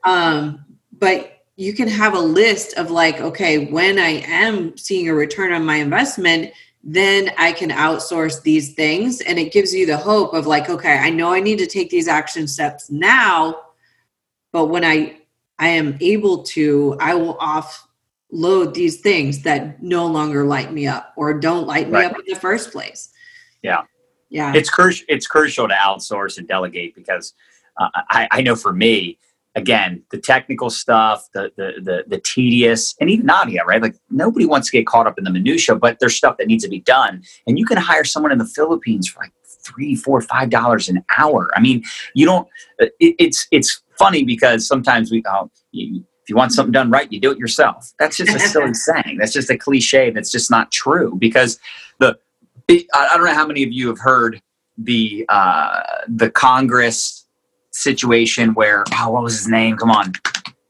[0.03, 5.13] um, but you can have a list of like okay when i am seeing a
[5.13, 6.51] return on my investment
[6.83, 10.97] then i can outsource these things and it gives you the hope of like okay
[10.97, 13.61] i know i need to take these action steps now
[14.51, 15.17] but when i
[15.59, 21.13] i am able to i will offload these things that no longer light me up
[21.15, 22.11] or don't light me Right.
[22.11, 23.09] up in the first place
[23.61, 23.83] Yeah.
[24.29, 25.05] yeah it's crucial.
[25.07, 27.33] It's crucial to outsource and delegate because
[27.77, 29.19] uh, I, I know for me,
[29.55, 33.81] again, the technical stuff, the, the the the tedious, and even Nadia, right?
[33.81, 36.63] Like nobody wants to get caught up in the minutia, but there's stuff that needs
[36.63, 39.33] to be done, and you can hire someone in the Philippines for like
[39.65, 41.51] three, four, five dollars an hour.
[41.55, 42.47] I mean, you don't.
[42.81, 46.91] uh, It, it's it's funny because sometimes we oh, you, if you want something done
[46.91, 47.93] right, you do it yourself.
[47.99, 49.17] That's just a silly saying.
[49.19, 50.11] That's just a cliche.
[50.11, 51.59] That's just not true because
[51.99, 52.17] the
[52.69, 54.41] I I don't know how many of you have heard
[54.77, 57.24] the uh, the Congress
[57.75, 59.77] situation where oh what was his name?
[59.77, 60.13] Come on,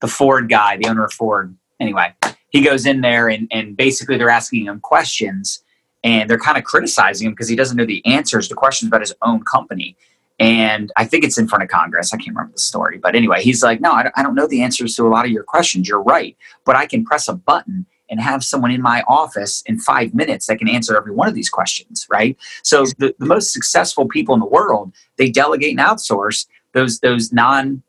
[0.01, 1.55] the Ford guy, the owner of Ford.
[1.79, 2.13] Anyway,
[2.49, 5.63] he goes in there and and basically they're asking him questions
[6.03, 9.01] and they're kind of criticizing him because he doesn't know the answers to questions about
[9.01, 9.95] his own company.
[10.37, 12.13] And I think it's in front of Congress.
[12.13, 14.95] I can't remember the story, but anyway, he's like, "No, I don't, know the answers
[14.95, 15.87] to a lot of your questions.
[15.87, 19.79] You're right, but I can press a button and have someone in my office in
[19.79, 22.37] five minutes that can answer every one of these questions, right?
[22.63, 27.33] So the, the most successful people in the world, they delegate and outsource those those
[27.33, 27.81] non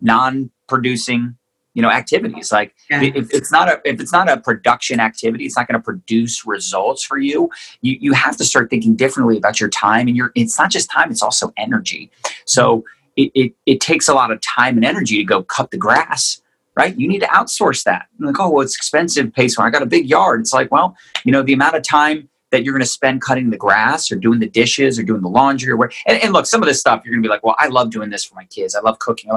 [0.00, 1.36] non producing
[1.74, 3.02] you know activities like yeah.
[3.02, 6.44] if it's not a if it's not a production activity it's not going to produce
[6.44, 7.48] results for you
[7.82, 10.90] you you have to start thinking differently about your time and your it's not just
[10.90, 12.10] time it's also energy
[12.44, 15.76] so it, it, it takes a lot of time and energy to go cut the
[15.76, 16.42] grass
[16.74, 16.98] right?
[16.98, 18.06] You need to outsource that.
[18.18, 19.58] Like, oh, well, it's expensive, pace.
[19.58, 20.40] I got a big yard.
[20.40, 23.50] It's like, well, you know, the amount of time that you're going to spend cutting
[23.50, 25.90] the grass or doing the dishes or doing the laundry or where.
[26.06, 27.90] And, and look, some of this stuff you're going to be like, well, I love
[27.90, 28.76] doing this for my kids.
[28.76, 29.30] I love cooking.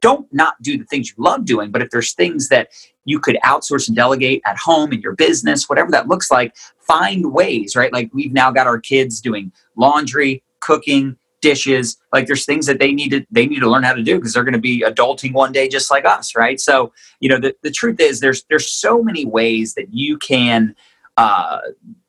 [0.00, 2.68] Don't not do the things you love doing, but if there's things that
[3.04, 7.32] you could outsource and delegate at home in your business, whatever that looks like, find
[7.32, 7.92] ways, right?
[7.92, 12.90] Like we've now got our kids doing laundry, cooking, dishes like there's things that they
[12.90, 15.32] need to they need to learn how to do because they're going to be adulting
[15.32, 18.68] one day just like us right so you know the, the truth is there's there's
[18.68, 20.74] so many ways that you can
[21.18, 21.58] uh,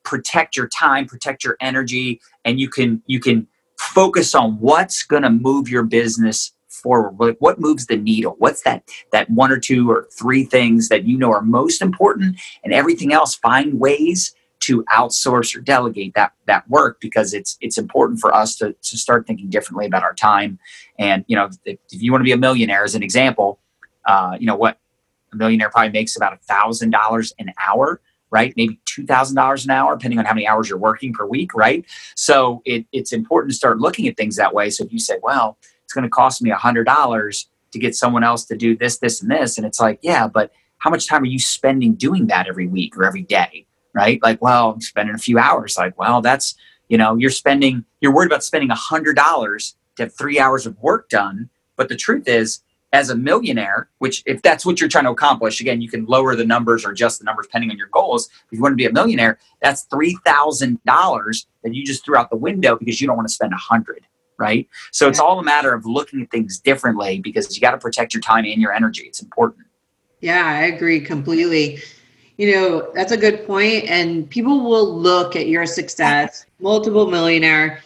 [0.09, 5.21] protect your time protect your energy and you can you can focus on what's going
[5.21, 7.11] to move your business forward.
[7.19, 8.35] What, what moves the needle?
[8.39, 12.39] What's that that one or two or three things that you know are most important
[12.63, 17.77] and everything else find ways to outsource or delegate that that work because it's it's
[17.77, 20.57] important for us to, to start thinking differently about our time.
[20.97, 23.59] And you know if, if you want to be a millionaire as an example
[24.05, 24.79] uh, you know what?
[25.31, 29.65] A millionaire probably makes about a thousand dollars an hour right maybe two thousand dollars
[29.65, 33.11] an hour depending on how many hours you're working per week right so it, it's
[33.11, 36.03] important to start looking at things that way so if you say well it's going
[36.03, 39.31] to cost me a hundred dollars to get someone else to do this this and
[39.31, 42.67] this and it's like yeah but how much time are you spending doing that every
[42.67, 44.21] week or every day right?
[44.21, 45.77] Like, well, I'm spending a few hours.
[45.77, 46.55] Like, well, that's,
[46.87, 50.65] you know, you're spending, you're worried about spending a hundred dollars to have three hours
[50.65, 51.49] of work done.
[51.75, 55.61] But the truth is, as a millionaire, which if that's what you're trying to accomplish,
[55.61, 58.29] again, you can lower the numbers or adjust the numbers depending on your goals.
[58.51, 62.17] If you want to be a millionaire, that's three thousand dollars that you just threw
[62.17, 64.05] out the window because you don't want to spend a hundred,
[64.37, 64.67] right?
[64.91, 68.13] So it's all a matter of looking at things differently because you got to protect
[68.13, 69.03] your time and your energy.
[69.03, 69.67] It's important.
[70.21, 71.79] Yeah, I agree completely
[72.37, 77.83] you know that's a good point and people will look at your success multiple millionaire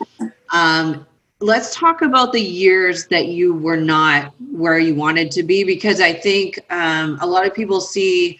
[0.51, 1.07] um,
[1.43, 5.99] let's talk about the years that you were not where you wanted to be because
[5.99, 8.39] i think um, a lot of people see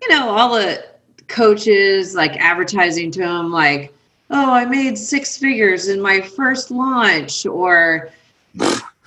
[0.00, 0.84] you know all the
[1.26, 3.92] coaches like advertising to them like
[4.30, 8.10] oh i made six figures in my first launch or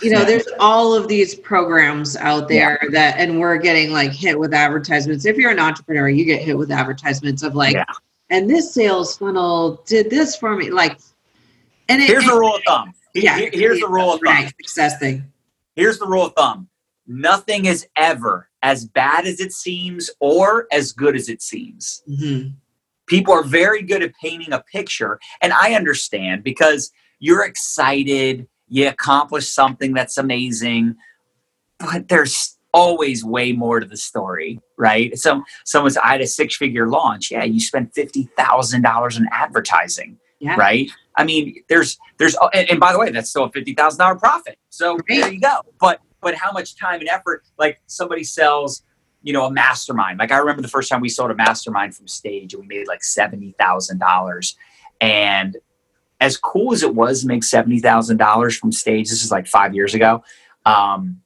[0.01, 2.89] you know there's all of these programs out there yeah.
[2.91, 6.55] that and we're getting like hit with advertisements if you're an entrepreneur you get hit
[6.55, 7.85] with advertisements of like yeah.
[8.29, 10.99] and this sales funnel did this for me like
[11.89, 13.37] and it, here's a rule of thumb yeah.
[13.51, 14.47] here's the rule of thumb.
[14.47, 15.31] Success thing.
[15.75, 16.67] Here's the rule of thumb.
[17.07, 22.03] Nothing is ever as bad as it seems or as good as it seems.
[22.09, 22.49] Mm-hmm.
[23.07, 28.87] people are very good at painting a picture and i understand because you're excited you
[28.87, 30.95] accomplish something that's amazing,
[31.77, 35.19] but there's always way more to the story, right?
[35.19, 37.31] So someone's I had a six figure launch.
[37.31, 40.55] Yeah, you spent fifty thousand dollars in advertising, yeah.
[40.55, 40.89] right?
[41.15, 44.15] I mean, there's there's and, and by the way, that's still a fifty thousand dollar
[44.15, 44.57] profit.
[44.69, 45.03] So right.
[45.07, 45.61] there you go.
[45.79, 47.43] But but how much time and effort?
[47.57, 48.83] Like somebody sells,
[49.21, 50.19] you know, a mastermind.
[50.19, 52.87] Like I remember the first time we sold a mastermind from stage, and we made
[52.87, 54.55] like seventy thousand dollars,
[54.99, 55.57] and
[56.19, 59.47] as cool as it was to make seventy thousand dollars from stage, this is like
[59.47, 60.23] five years ago.
[60.65, 61.21] Um,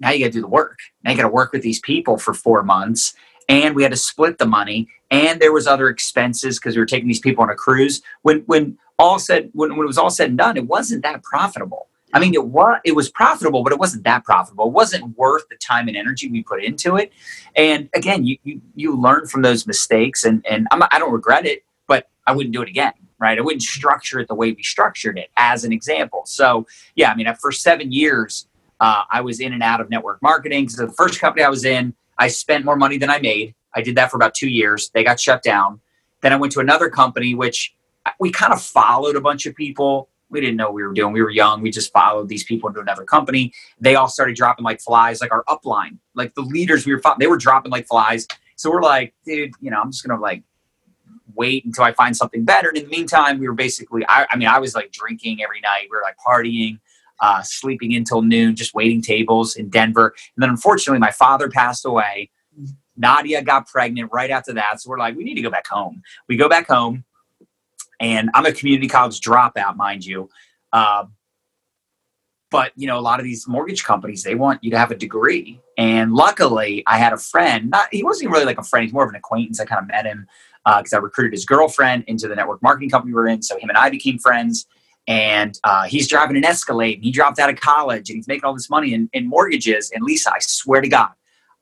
[0.00, 0.78] now you got to do the work.
[1.02, 3.14] Now you got to work with these people for four months,
[3.48, 4.88] and we had to split the money.
[5.10, 8.02] And there was other expenses because we were taking these people on a cruise.
[8.22, 11.22] When when all said when, when it was all said and done, it wasn't that
[11.22, 11.88] profitable.
[12.12, 14.66] I mean, it was it was profitable, but it wasn't that profitable.
[14.66, 17.12] It wasn't worth the time and energy we put into it.
[17.54, 21.46] And again, you you, you learn from those mistakes, and and I'm, I don't regret
[21.46, 23.38] it, but I wouldn't do it again right?
[23.38, 26.22] I wouldn't structure it the way we structured it, as an example.
[26.26, 28.46] So, yeah, I mean, for seven years,
[28.80, 30.64] uh, I was in and out of network marketing.
[30.64, 33.54] Because the first company I was in, I spent more money than I made.
[33.74, 34.90] I did that for about two years.
[34.94, 35.80] They got shut down.
[36.22, 37.74] Then I went to another company, which
[38.06, 40.08] uh, we kind of followed a bunch of people.
[40.30, 41.12] We didn't know we were doing.
[41.12, 41.62] We were young.
[41.62, 43.52] We just followed these people into another company.
[43.78, 47.26] They all started dropping like flies, like our upline, like the leaders we were, they
[47.26, 48.26] were dropping like flies.
[48.56, 50.42] So we're like, dude, you know, I'm just gonna like
[51.36, 52.68] wait until I find something better.
[52.68, 55.60] And in the meantime, we were basically, I, I mean, I was like drinking every
[55.60, 55.88] night.
[55.90, 56.80] We were like partying,
[57.20, 60.14] uh, sleeping until noon, just waiting tables in Denver.
[60.36, 62.30] And then unfortunately, my father passed away.
[62.96, 64.80] Nadia got pregnant right after that.
[64.80, 66.02] So we're like, we need to go back home.
[66.28, 67.04] We go back home,
[68.00, 70.28] and I'm a community college dropout, mind you.
[70.72, 71.04] Uh,
[72.50, 74.96] but you know, a lot of these mortgage companies they want you to have a
[74.96, 75.60] degree.
[75.76, 77.70] And luckily, I had a friend.
[77.70, 79.60] Not he wasn't really like a friend; he's more of an acquaintance.
[79.60, 80.26] I kind of met him
[80.64, 83.42] because uh, I recruited his girlfriend into the network marketing company we are in.
[83.42, 84.66] So him and I became friends.
[85.08, 86.96] And uh, he's driving an Escalade.
[86.96, 89.90] And he dropped out of college and he's making all this money in, in mortgages.
[89.94, 91.10] And Lisa, I swear to God,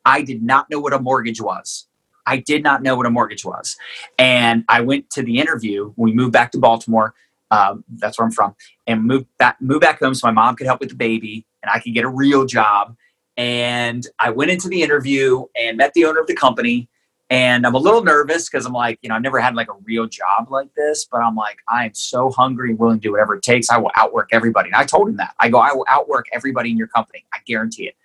[0.05, 1.87] I did not know what a mortgage was.
[2.27, 3.77] I did not know what a mortgage was.
[4.19, 5.93] And I went to the interview.
[5.97, 7.15] We moved back to Baltimore.
[7.51, 10.67] Um, that's where I'm from, and moved back moved back home so my mom could
[10.67, 12.97] help with the baby and I could get a real job.
[13.37, 16.89] And I went into the interview and met the owner of the company.
[17.35, 19.75] And I'm a little nervous because I'm like, you know, I've never had like a
[19.83, 23.11] real job like this, but I'm like, I am so hungry and willing to do
[23.11, 23.71] whatever it takes.
[23.71, 24.69] I will outwork everybody.
[24.69, 25.35] And I told him that.
[25.41, 27.25] I go, I will outwork everybody in your company.
[27.33, 27.97] I guarantee it.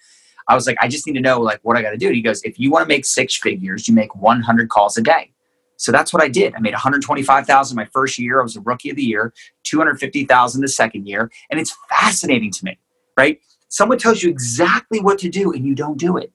[0.47, 2.07] I was like, I just need to know like what I got to do.
[2.07, 5.03] And he goes, if you want to make six figures, you make 100 calls a
[5.03, 5.31] day.
[5.77, 6.55] So that's what I did.
[6.55, 8.39] I made 125,000 my first year.
[8.39, 9.31] I was a rookie of the year,
[9.63, 11.29] 250,000 the second year.
[11.51, 12.79] And it's fascinating to me,
[13.15, 13.39] right?
[13.67, 16.33] Someone tells you exactly what to do and you don't do it.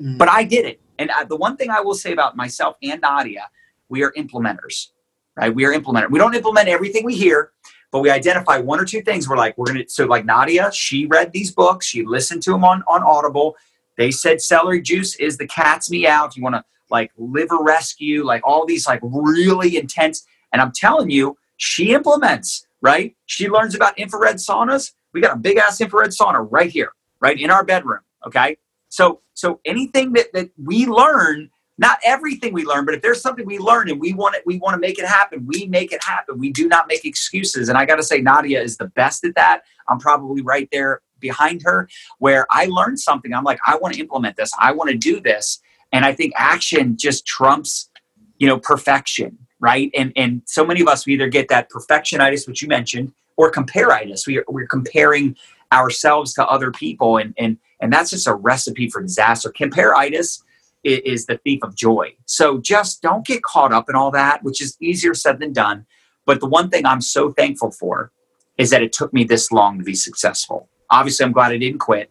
[0.00, 0.16] Mm.
[0.16, 0.80] But I did it.
[0.98, 3.48] And I, the one thing I will say about myself and Nadia,
[3.88, 4.88] we are implementers,
[5.36, 5.54] right?
[5.54, 6.10] We are implementers.
[6.10, 7.52] We don't implement everything we hear,
[7.90, 9.28] but we identify one or two things.
[9.28, 12.64] We're like, we're to, so like Nadia, she read these books, she listened to them
[12.64, 13.56] on, on Audible.
[13.96, 16.26] They said celery juice is the cat's meow.
[16.26, 20.26] If you want to like liver rescue, like all these like really intense.
[20.52, 23.14] And I'm telling you, she implements, right?
[23.26, 24.92] She learns about infrared saunas.
[25.12, 28.00] We got a big ass infrared sauna right here, right in our bedroom.
[28.26, 28.56] Okay.
[28.88, 33.46] So, so anything that, that we learn, not everything we learn, but if there's something
[33.46, 36.02] we learn and we want it, we want to make it happen, we make it
[36.02, 36.38] happen.
[36.38, 37.68] We do not make excuses.
[37.68, 39.62] And I got to say, Nadia is the best at that.
[39.88, 43.32] I'm probably right there behind her where I learned something.
[43.32, 44.50] I'm like, I want to implement this.
[44.58, 45.60] I want to do this.
[45.92, 47.90] And I think action just trumps,
[48.38, 49.90] you know, perfection, right?
[49.96, 53.50] And and so many of us we either get that perfectionitis, which you mentioned, or
[53.50, 54.26] comparitis.
[54.26, 55.36] We are, we're comparing
[55.72, 59.52] ourselves to other people, and and and that's just a recipe for disaster.
[59.52, 60.42] Comparitis
[60.84, 62.14] is, is the thief of joy.
[62.26, 65.86] So just don't get caught up in all that, which is easier said than done.
[66.26, 68.12] But the one thing I'm so thankful for
[68.58, 70.68] is that it took me this long to be successful.
[70.90, 72.10] Obviously, I'm glad I didn't quit.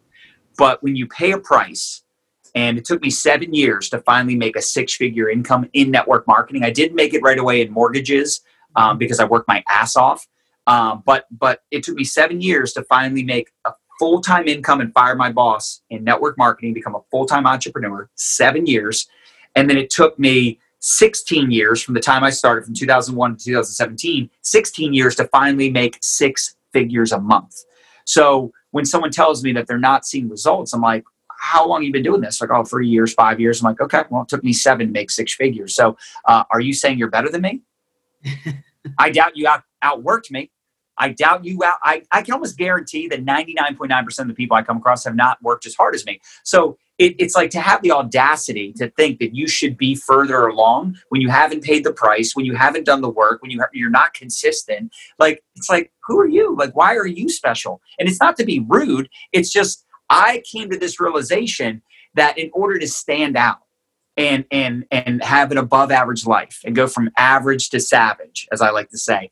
[0.57, 2.03] But when you pay a price
[2.57, 6.27] and it took me seven years to finally make a six figure income in network
[6.27, 6.63] marketing.
[6.63, 8.41] I did make it right away in mortgages
[8.75, 10.25] um, because I worked my ass off.
[10.65, 14.81] Um, but but it took me seven years to finally make a full time income
[14.81, 18.09] and fire my boss in network marketing, become a full time entrepreneur.
[18.15, 19.07] Seven years,
[19.55, 23.45] and then it took me 16 years from the time I started from 2001 to
[23.45, 24.29] 2017.
[24.41, 27.63] 16 years to finally make six figures a month.
[28.05, 31.03] So when someone tells me that they're not seeing results, I'm like,
[31.39, 32.41] how long you been doing this?
[32.41, 33.61] Like, oh, three years, five years.
[33.61, 35.75] I'm like, okay, well, it took me seven to make six figures.
[35.75, 37.61] So, uh, are you saying you're better than me?
[38.97, 40.51] I doubt you out outworked me.
[40.97, 41.77] I doubt you out.
[41.83, 45.41] I, I can almost guarantee that 99.9% of the people I come across have not
[45.41, 46.19] worked as hard as me.
[46.43, 50.47] So it, it's like to have the audacity to think that you should be further
[50.47, 53.59] along when you haven't paid the price, when you haven't done the work, when you
[53.59, 54.91] ha- you're not consistent.
[55.19, 56.55] Like, it's like, who are you?
[56.55, 57.81] Like, why are you special?
[57.99, 59.09] And it's not to be rude.
[59.31, 61.83] It's just, I came to this realization
[62.15, 63.59] that in order to stand out
[64.17, 68.61] and and and have an above average life and go from average to savage, as
[68.61, 69.29] I like to say,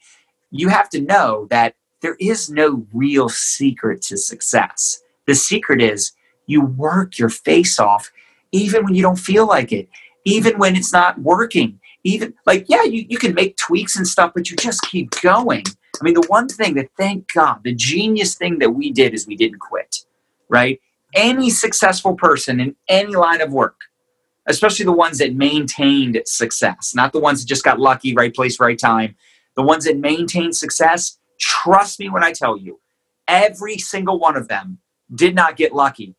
[0.51, 5.01] you have to know that there is no real secret to success.
[5.27, 6.12] The secret is
[6.45, 8.12] you work your face off
[8.51, 9.89] even when you don't feel like it,
[10.23, 11.79] even when it's not working.
[12.03, 15.63] Even like, yeah, you, you can make tweaks and stuff, but you just keep going.
[15.99, 19.25] I mean, the one thing that thank God, the genius thing that we did is
[19.25, 20.05] we didn't quit
[20.49, 20.79] right?
[21.13, 23.77] Any successful person in any line of work,
[24.47, 28.60] especially the ones that maintained success, not the ones that just got lucky, right place,
[28.60, 29.15] right time,
[29.56, 32.80] the ones that maintain success, trust me when I tell you,
[33.28, 34.80] every single one of them
[35.13, 36.15] did not get lucky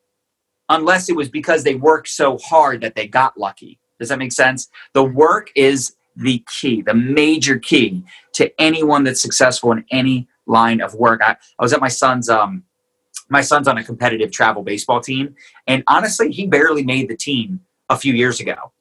[0.69, 3.79] unless it was because they worked so hard that they got lucky.
[3.99, 4.69] Does that make sense?
[4.93, 10.81] The work is the key, the major key to anyone that's successful in any line
[10.81, 11.21] of work.
[11.23, 12.65] I, I was at my son's um,
[13.29, 15.35] my son's on a competitive travel baseball team,
[15.67, 18.73] and honestly, he barely made the team a few years ago.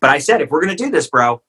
[0.00, 1.42] But I said, if we're gonna do this, bro,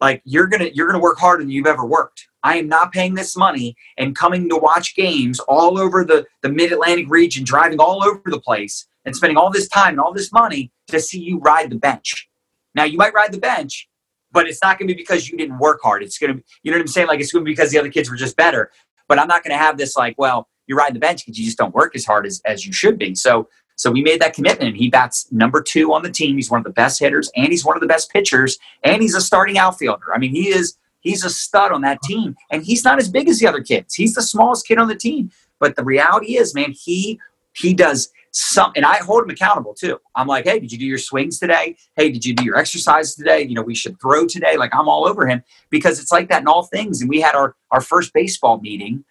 [0.00, 2.28] like you're gonna you're gonna work harder than you've ever worked.
[2.42, 6.48] I am not paying this money and coming to watch games all over the, the
[6.48, 10.12] mid Atlantic region, driving all over the place and spending all this time and all
[10.12, 12.28] this money to see you ride the bench.
[12.74, 13.88] Now you might ride the bench,
[14.30, 16.02] but it's not gonna be because you didn't work hard.
[16.02, 17.08] It's gonna be you know what I'm saying?
[17.08, 18.70] Like it's gonna be because the other kids were just better.
[19.08, 21.58] But I'm not gonna have this like, well, you ride the bench because you just
[21.58, 23.14] don't work as hard as, as you should be.
[23.14, 24.70] So so we made that commitment.
[24.70, 26.34] And he bats number two on the team.
[26.34, 29.14] He's one of the best hitters, and he's one of the best pitchers, and he's
[29.14, 30.12] a starting outfielder.
[30.12, 33.28] I mean, he is he's a stud on that team, and he's not as big
[33.28, 33.94] as the other kids.
[33.94, 37.20] He's the smallest kid on the team, But the reality is, man, he
[37.54, 40.00] he does some, and I hold him accountable too.
[40.16, 41.76] I'm like, hey, did you do your swings today?
[41.96, 43.42] Hey, did you do your exercise today?
[43.42, 44.56] You know, we should throw today.
[44.56, 47.00] Like I'm all over him because it's like that in all things.
[47.00, 49.04] And we had our our first baseball meeting,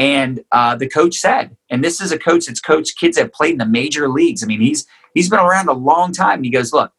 [0.00, 3.52] and uh, the coach said, and this is a coach that's coached kids that played
[3.52, 4.42] in the major leagues.
[4.42, 6.38] I mean, he's he's been around a long time.
[6.38, 6.90] And he goes, look,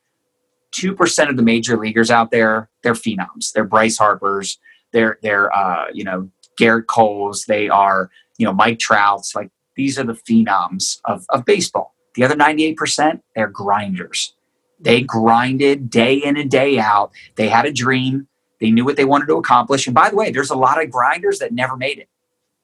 [0.70, 3.54] two percent of the major leaguers out there, they're phenoms.
[3.54, 4.60] They're Bryce Harper's.
[4.94, 6.30] They're they're uh, you know
[6.60, 7.46] Gerrit Coles.
[7.46, 9.34] They are you know Mike Trout's.
[9.34, 11.96] Like these are the phenoms of, of baseball.
[12.14, 14.36] The other 98%, they're grinders.
[14.80, 17.12] They grinded day in and day out.
[17.36, 18.28] They had a dream.
[18.60, 19.88] They knew what they wanted to accomplish.
[19.88, 22.10] And by the way, there's a lot of grinders that never made it.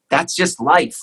[0.10, 1.00] That's just life.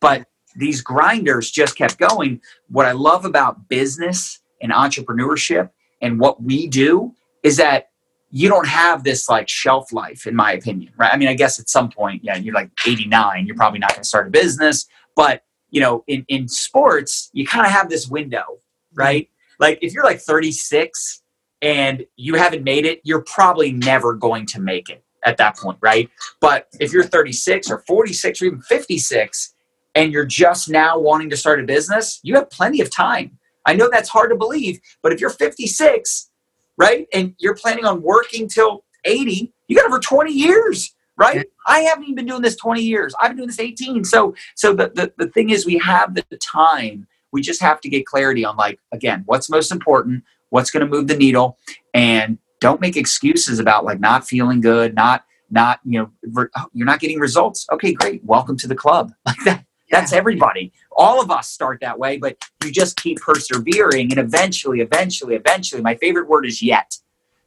[0.00, 0.26] But
[0.56, 2.40] these grinders just kept going.
[2.68, 7.88] What I love about business and entrepreneurship and what we do is that
[8.30, 11.12] you don't have this like shelf life, in my opinion, right?
[11.12, 14.02] I mean, I guess at some point, yeah, you're like 89, you're probably not going
[14.02, 18.08] to start a business, but you know, in, in sports, you kind of have this
[18.08, 19.00] window, mm-hmm.
[19.00, 19.28] right?
[19.58, 21.22] Like if you're like 36
[21.60, 25.78] and you haven't made it, you're probably never going to make it at that point,
[25.80, 26.10] right?
[26.40, 29.54] But if you're 36 or 46 or even 56
[29.94, 33.38] and you're just now wanting to start a business, you have plenty of time.
[33.66, 36.30] I know that's hard to believe, but if you're 56,
[36.76, 41.46] right, and you're planning on working till 80, you got over 20 years right?
[41.66, 43.14] I haven't even been doing this 20 years.
[43.20, 44.04] I've been doing this 18.
[44.04, 47.06] So so the, the, the thing is we have the time.
[47.32, 50.90] We just have to get clarity on like again, what's most important, what's going to
[50.90, 51.58] move the needle
[51.94, 56.66] and don't make excuses about like not feeling good, not not, you know, re- oh,
[56.72, 57.66] you're not getting results.
[57.70, 58.24] Okay, great.
[58.24, 59.12] Welcome to the club.
[59.26, 60.72] Like that that's everybody.
[60.96, 65.82] All of us start that way, but you just keep persevering and eventually, eventually, eventually,
[65.82, 66.96] my favorite word is yet.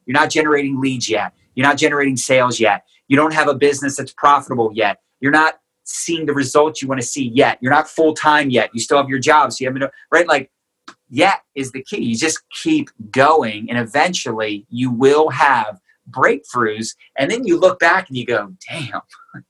[0.06, 1.34] You're not generating leads yet.
[1.56, 5.02] You're not generating sales yet you don't have a business that's profitable yet.
[5.20, 7.58] You're not seeing the results you want to see yet.
[7.62, 8.72] You're not full time yet.
[8.74, 9.54] You still have your job.
[9.54, 10.28] So you haven't, right?
[10.28, 10.52] Like,
[11.16, 12.04] yet is the key.
[12.04, 16.96] You just keep going, and eventually you will have breakthroughs.
[17.18, 19.02] And then you look back and you go, damn,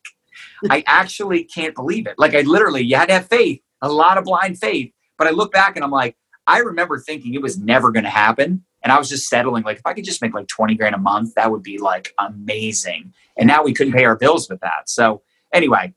[0.70, 2.16] I actually can't believe it.
[2.18, 4.92] Like, I literally, you had to have faith, a lot of blind faith.
[5.18, 6.16] But I look back and I'm like,
[6.48, 8.64] I remember thinking it was never going to happen.
[8.84, 11.00] And I was just settling, like, if I could just make like 20 grand a
[11.00, 13.14] month, that would be like amazing.
[13.38, 14.88] And now we couldn't pay our bills with that.
[14.88, 15.94] So, anyway,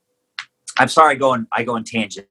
[0.79, 2.31] I'm sorry I go in, I go in tangents,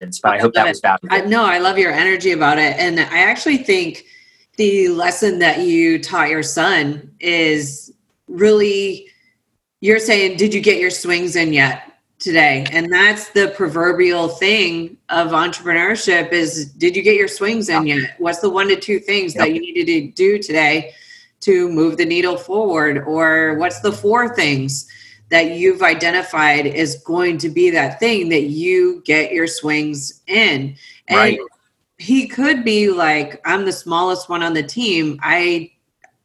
[0.00, 1.08] but I, hope that was valuable.
[1.10, 2.76] I, no, I love your energy about it.
[2.78, 4.04] And I actually think
[4.56, 7.92] the lesson that you taught your son is
[8.28, 9.08] really
[9.80, 11.86] you're saying, Did you get your swings in yet?
[12.18, 17.86] today and that's the proverbial thing of entrepreneurship is did you get your swings in
[17.86, 19.44] yet what's the one to two things yep.
[19.44, 20.92] that you needed to do today
[21.40, 24.88] to move the needle forward or what's the four things
[25.30, 30.76] that you've identified is going to be that thing that you get your swings in
[31.08, 31.38] and right.
[31.98, 35.70] he could be like i'm the smallest one on the team i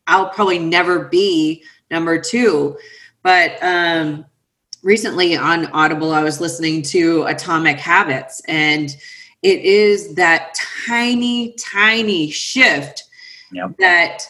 [0.07, 2.77] i'll probably never be number two
[3.23, 4.25] but um
[4.83, 8.95] recently on Audible, I was listening to Atomic Habits, and
[9.41, 13.03] it is that tiny, tiny shift
[13.51, 13.75] yep.
[13.79, 14.23] that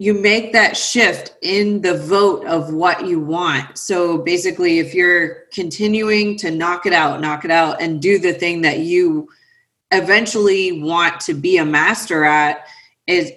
[0.00, 3.76] you make that shift in the vote of what you want.
[3.76, 8.32] So basically, if you're continuing to knock it out, knock it out, and do the
[8.32, 9.28] thing that you
[9.90, 12.66] eventually want to be a master at,
[13.08, 13.32] is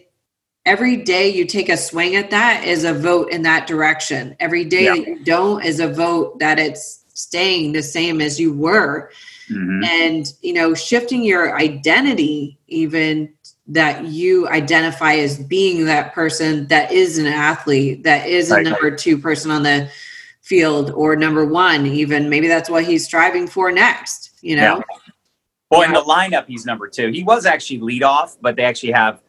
[0.66, 4.36] every day you take a swing at that is a vote in that direction.
[4.40, 4.96] Every day yeah.
[4.96, 9.10] that you don't is a vote that it's staying the same as you were.
[9.50, 9.84] Mm-hmm.
[9.84, 13.34] And, you know, shifting your identity, even
[13.72, 18.96] that you identify as being that person that is an athlete, that is a number
[18.96, 19.90] two person on the
[20.42, 24.78] field or number one, even maybe that's what he's striving for next, you know?
[24.78, 24.98] Yeah.
[25.70, 25.88] Well, yeah.
[25.88, 27.12] in the lineup, he's number two.
[27.12, 29.22] He was actually lead off, but they actually have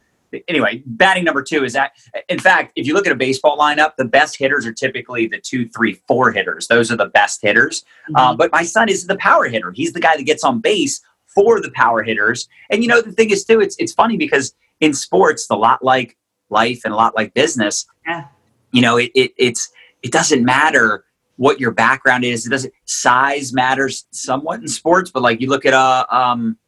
[0.48, 1.92] anyway, batting number two is that.
[2.28, 5.38] In fact, if you look at a baseball lineup, the best hitters are typically the
[5.38, 6.66] two, three, four hitters.
[6.68, 7.84] Those are the best hitters.
[8.08, 8.16] Mm-hmm.
[8.16, 9.72] Um, but my son is the power hitter.
[9.72, 11.00] He's the guy that gets on base
[11.34, 12.48] for the power hitters.
[12.70, 15.84] And you know, the thing is too, it's it's funny because in sports, a lot
[15.84, 16.16] like
[16.50, 18.26] life and a lot like business, yeah.
[18.72, 19.70] you know, it, it it's
[20.02, 21.04] it doesn't matter
[21.36, 22.46] what your background is.
[22.46, 26.58] It doesn't size matters somewhat in sports, but like you look at uh um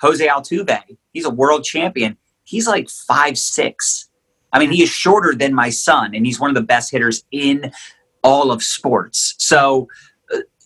[0.00, 0.80] Jose Altuve,
[1.12, 4.08] he's a world champion he's like five six.
[4.52, 7.24] I mean, he is shorter than my son, and he's one of the best hitters
[7.32, 7.72] in
[8.22, 9.34] all of sports.
[9.38, 9.88] So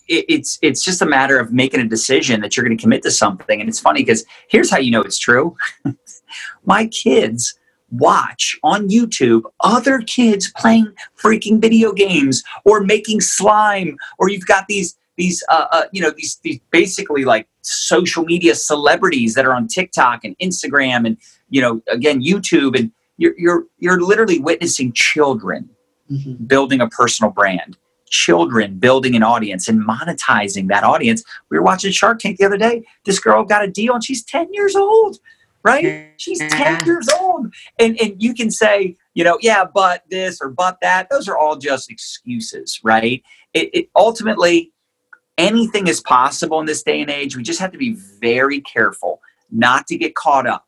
[0.09, 3.03] it, it's it's just a matter of making a decision that you're going to commit
[3.03, 3.61] to something.
[3.61, 5.57] And it's funny because here's how you know it's true.
[6.65, 7.59] my kids
[7.91, 14.67] watch on YouTube other kids playing freaking video games or making slime, or you've got
[14.69, 19.55] these these uh, uh, you know these these basically like social media celebrities that are
[19.55, 21.17] on TikTok and Instagram and
[21.51, 25.69] you know again YouTube and you're you're you're literally witnessing children
[26.11, 26.45] mm-hmm.
[26.45, 27.77] building a personal brand
[28.09, 31.23] children building an audience and monetizing that audience.
[31.51, 32.85] We were watching shark tank the other day.
[33.05, 35.19] This girl got a deal and she's 10 years old
[35.65, 36.13] right?
[36.17, 37.53] She's 10 years old.
[37.79, 41.09] And and you can say you know yeah but this or but that.
[41.11, 43.23] Those are all just excuses right?
[43.55, 44.73] It, it ultimately
[45.37, 47.37] anything is possible in this day and age.
[47.37, 50.67] We just have to be very careful not to get caught up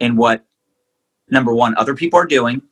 [0.00, 0.44] in what
[1.30, 2.62] number one, other people are doing,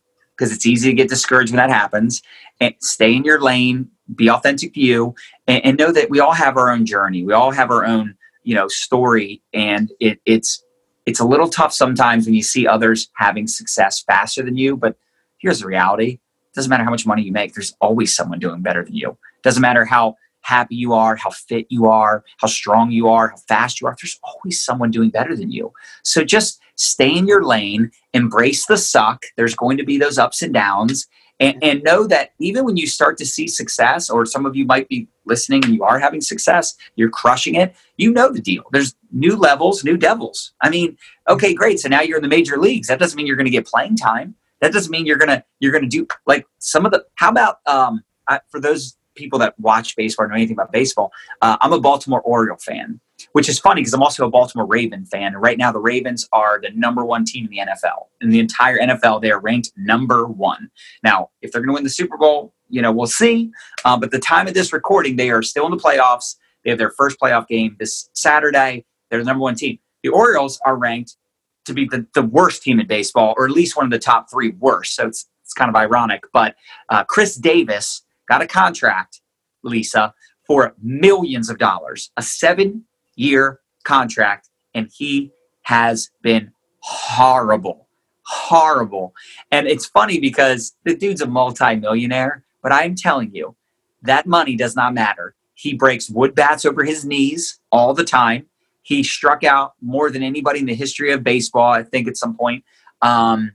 [0.41, 2.23] because it's easy to get discouraged when that happens.
[2.61, 5.15] And stay in your lane, be authentic to you,
[5.47, 7.25] and, and know that we all have our own journey.
[7.25, 10.65] We all have our own, you know, story, and it, it's
[11.07, 14.77] it's a little tough sometimes when you see others having success faster than you.
[14.77, 14.97] But
[15.39, 17.55] here's the reality: it doesn't matter how much money you make.
[17.55, 19.11] There's always someone doing better than you.
[19.11, 23.29] It doesn't matter how happy you are, how fit you are, how strong you are,
[23.29, 23.97] how fast you are.
[24.01, 25.73] There's always someone doing better than you.
[26.03, 29.27] So just stay in your lane, embrace the suck.
[29.37, 31.07] There's going to be those ups and downs.
[31.39, 34.67] And, and, know that even when you start to see success, or some of you
[34.67, 38.65] might be listening and you are having success, you're crushing it, you know the deal.
[38.73, 40.53] There's new levels, new devils.
[40.61, 40.99] I mean,
[41.31, 41.81] okay, great.
[41.81, 42.89] So now you're in the major leagues.
[42.89, 44.35] That doesn't mean you're going to get playing time.
[44.61, 47.07] That doesn't mean you're gonna you're gonna do like some of the.
[47.15, 51.13] How about um, I, for those people that watch baseball or know anything about baseball,
[51.41, 53.01] uh, I'm a Baltimore Oriole fan
[53.33, 55.35] which is funny because I'm also a Baltimore Raven fan.
[55.35, 58.07] And right now, the Ravens are the number one team in the NFL.
[58.21, 60.71] In the entire NFL, they are ranked number one.
[61.03, 63.51] Now, if they're going to win the Super Bowl, you know, we'll see.
[63.85, 66.37] Uh, but the time of this recording, they are still in the playoffs.
[66.65, 68.85] They have their first playoff game this Saturday.
[69.11, 69.79] They're the number one team.
[70.03, 71.17] The Orioles are ranked
[71.67, 74.31] to be the, the worst team in baseball, or at least one of the top
[74.31, 74.95] three worst.
[74.97, 76.25] So it's, it's kind of ironic.
[76.33, 76.55] But
[76.89, 79.21] uh, Chris Davis got a contract,
[79.63, 80.15] Lisa,
[80.47, 82.85] for millions of dollars, a seven
[83.17, 85.33] year contract, and he
[85.63, 87.89] has been horrible.
[88.25, 89.15] Horrible.
[89.51, 93.57] And it's funny because the dude's a multimillionaire, but I'm telling you,
[94.03, 95.35] that money does not matter.
[95.55, 98.47] He breaks wood bats over his knees all the time.
[98.83, 102.37] He struck out more than anybody in the history of baseball, I think, at some
[102.37, 102.65] point.
[103.03, 103.53] Um,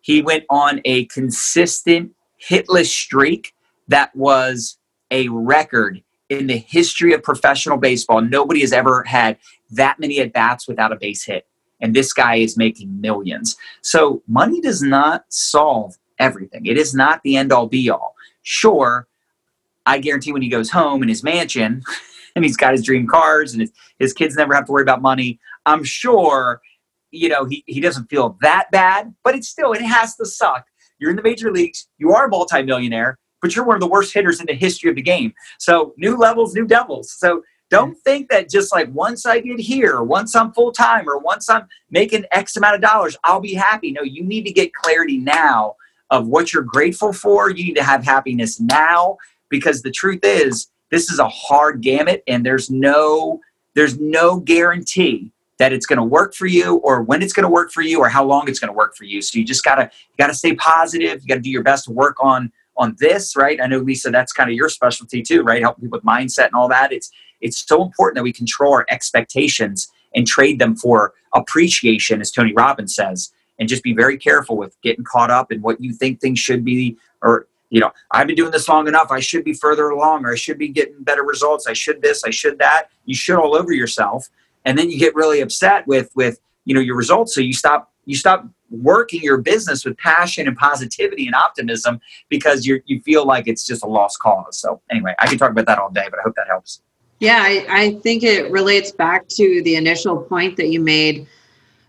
[0.00, 3.52] he went on a consistent hitless streak
[3.88, 4.78] that was
[5.10, 9.36] a record in the history of professional baseball, nobody has ever had
[9.70, 11.46] that many at bats without a base hit.
[11.80, 13.56] And this guy is making millions.
[13.82, 16.66] So money does not solve everything.
[16.66, 18.14] It is not the end all be all.
[18.42, 19.08] Sure,
[19.86, 21.82] I guarantee when he goes home in his mansion
[22.36, 25.02] and he's got his dream cars and his, his kids never have to worry about
[25.02, 26.60] money, I'm sure,
[27.10, 30.66] you know, he, he doesn't feel that bad, but it's still, it has to suck.
[30.98, 34.12] You're in the major leagues, you are a multimillionaire, but you're one of the worst
[34.12, 35.34] hitters in the history of the game.
[35.58, 37.10] So new levels, new devils.
[37.10, 41.18] So don't think that just like once I get here, once I'm full time, or
[41.18, 43.92] once I'm making X amount of dollars, I'll be happy.
[43.92, 45.76] No, you need to get clarity now
[46.10, 47.48] of what you're grateful for.
[47.50, 49.18] You need to have happiness now
[49.48, 53.40] because the truth is, this is a hard gamut, and there's no
[53.74, 57.50] there's no guarantee that it's going to work for you or when it's going to
[57.50, 59.62] work for you or how long it's going to work for you so you just
[59.62, 63.36] gotta you gotta stay positive you gotta do your best to work on on this,
[63.36, 63.60] right?
[63.60, 65.60] I know Lisa, that's kind of your specialty too, right?
[65.60, 66.92] Helping people with mindset and all that.
[66.92, 72.32] It's it's so important that we control our expectations and trade them for appreciation, as
[72.32, 75.92] Tony Robbins says, and just be very careful with getting caught up in what you
[75.92, 79.12] think things should be, or you know, I've been doing this long enough.
[79.12, 81.66] I should be further along, or I should be getting better results.
[81.68, 82.88] I should this, I should that.
[83.04, 84.28] You should all over yourself,
[84.64, 87.34] and then you get really upset with with you know your results.
[87.34, 92.66] So you stop you stop working your business with passion and positivity and optimism because
[92.66, 94.58] you you feel like it's just a lost cause.
[94.58, 96.82] So anyway, I can talk about that all day, but I hope that helps.
[97.18, 101.26] Yeah, I, I think it relates back to the initial point that you made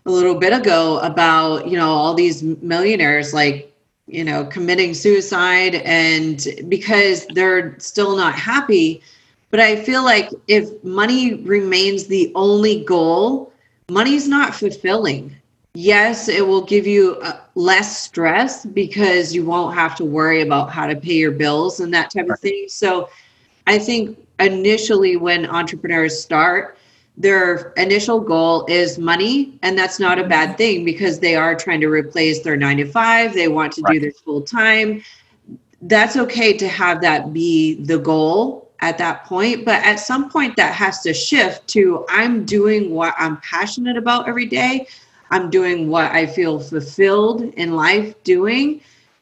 [0.04, 3.72] a little bit ago about you know all these millionaires like
[4.06, 9.00] you know committing suicide and because they're still not happy
[9.50, 13.52] but i feel like if money remains the only goal
[13.90, 15.34] money's not fulfilling
[15.74, 20.70] yes, it will give you uh, less stress because you won't have to worry about
[20.70, 22.66] how to pay your bills and that type of thing.
[22.68, 23.08] So
[23.66, 26.76] I think initially when entrepreneurs start,
[27.16, 31.80] their initial goal is money and that's not a bad thing because they are trying
[31.80, 33.94] to replace their 9 to 5 they want to right.
[33.94, 35.02] do this full time
[35.82, 40.56] that's okay to have that be the goal at that point but at some point
[40.56, 44.86] that has to shift to i'm doing what i'm passionate about every day
[45.32, 48.80] I'm doing what I feel fulfilled in life doing.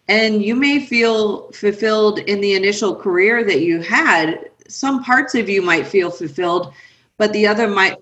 [0.08, 5.48] And you may feel fulfilled in the initial career that you had some parts of
[5.48, 6.72] you might feel fulfilled
[7.18, 7.96] but the other might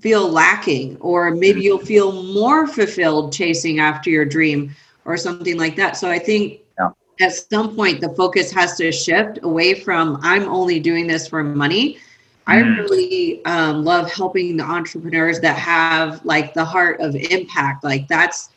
[0.00, 1.86] feel lacking or maybe you'll mm-hmm.
[1.86, 6.90] feel more fulfilled chasing after your dream or something like that so i think Yeah.
[7.20, 11.44] at some point the focus has to shift away from i'm only doing this for
[11.44, 11.98] money
[12.46, 12.78] i Mm.
[12.78, 18.50] really um, love helping the entrepreneurs that have like the heart of impact like that's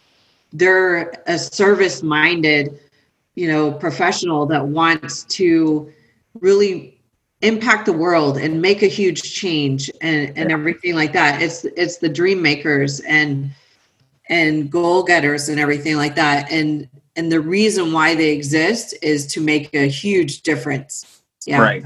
[0.53, 2.79] they're a service minded
[3.35, 5.91] you know professional that wants to
[6.41, 6.95] really
[7.41, 11.41] impact the world and make a huge change and and everything like that.
[11.41, 13.49] It's it's the dream makers and
[14.27, 16.51] and goal getters and everything like that.
[16.51, 21.21] And and the reason why they exist is to make a huge difference.
[21.45, 21.61] Yeah.
[21.61, 21.83] Right.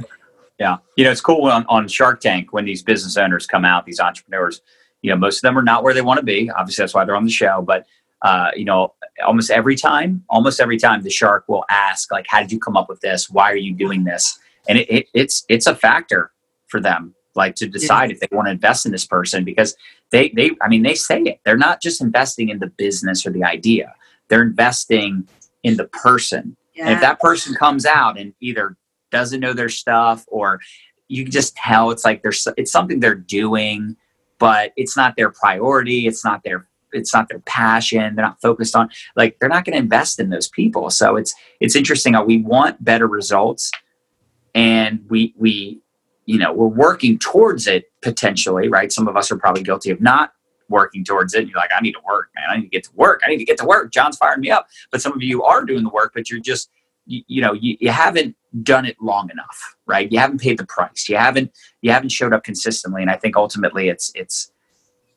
[0.59, 0.77] Yeah.
[0.97, 3.99] You know, it's cool on, on Shark Tank when these business owners come out, these
[3.99, 4.61] entrepreneurs,
[5.01, 6.49] you know, most of them are not where they want to be.
[6.51, 7.61] Obviously, that's why they're on the show.
[7.61, 7.85] But,
[8.21, 8.93] uh, you know,
[9.25, 12.77] almost every time, almost every time the shark will ask, like, how did you come
[12.77, 13.29] up with this?
[13.29, 14.39] Why are you doing this?
[14.69, 16.31] And it, it, it's, it's a factor
[16.67, 19.75] for them, like to decide if they want to invest in this person because
[20.11, 21.41] they, they, I mean, they say it.
[21.43, 23.93] They're not just investing in the business or the idea.
[24.29, 25.27] They're investing
[25.63, 26.55] in the person.
[26.79, 28.77] And if that person comes out and either
[29.13, 30.59] doesn't know their stuff or
[31.07, 33.95] you can just tell it's like there's it's something they're doing,
[34.39, 36.07] but it's not their priority.
[36.07, 38.15] It's not their it's not their passion.
[38.15, 40.89] They're not focused on like they're not going to invest in those people.
[40.89, 43.71] So it's it's interesting we want better results
[44.55, 45.81] and we we
[46.25, 49.99] you know we're working towards it potentially right some of us are probably guilty of
[50.01, 50.33] not
[50.69, 52.91] working towards it you're like i need to work man i need to get to
[52.95, 55.43] work i need to get to work john's firing me up but some of you
[55.43, 56.69] are doing the work but you're just
[57.05, 60.11] you, you know you, you haven't done it long enough right?
[60.11, 61.07] You haven't paid the price.
[61.09, 61.51] You haven't
[61.81, 64.51] you haven't showed up consistently and i think ultimately it's it's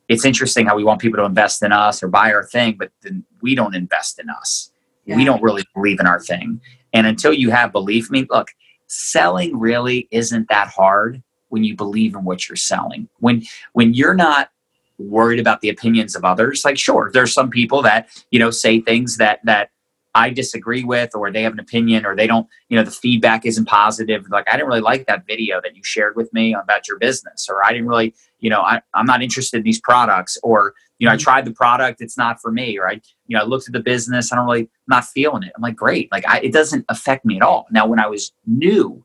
[0.08, 2.90] it's interesting how we want people to invest in us or buy our thing but
[3.02, 4.70] then we don't invest in us.
[5.06, 6.60] We don't really believe in our thing.
[6.92, 8.48] And until you have belief i mean look
[8.88, 13.08] selling really isn't that hard when you believe in what you're selling.
[13.18, 14.50] When when you're not
[14.98, 18.80] worried about the opinions of others like sure there's some people that you know say
[18.80, 19.68] things that that
[20.16, 23.44] i disagree with or they have an opinion or they don't you know the feedback
[23.44, 24.28] isn't positive.
[24.30, 27.48] Like i didn't really like that video that you shared with me about your business
[27.50, 31.06] or i didn't really you know I, i'm not interested in these products or you
[31.06, 31.22] know i mm-hmm.
[31.22, 33.80] tried the product it's not for me or i you know i looked at the
[33.80, 35.52] business i don't really I'm not feeling it.
[35.56, 36.10] I'm like great.
[36.12, 37.66] Like I, it doesn't affect me at all.
[37.70, 39.04] Now when i was new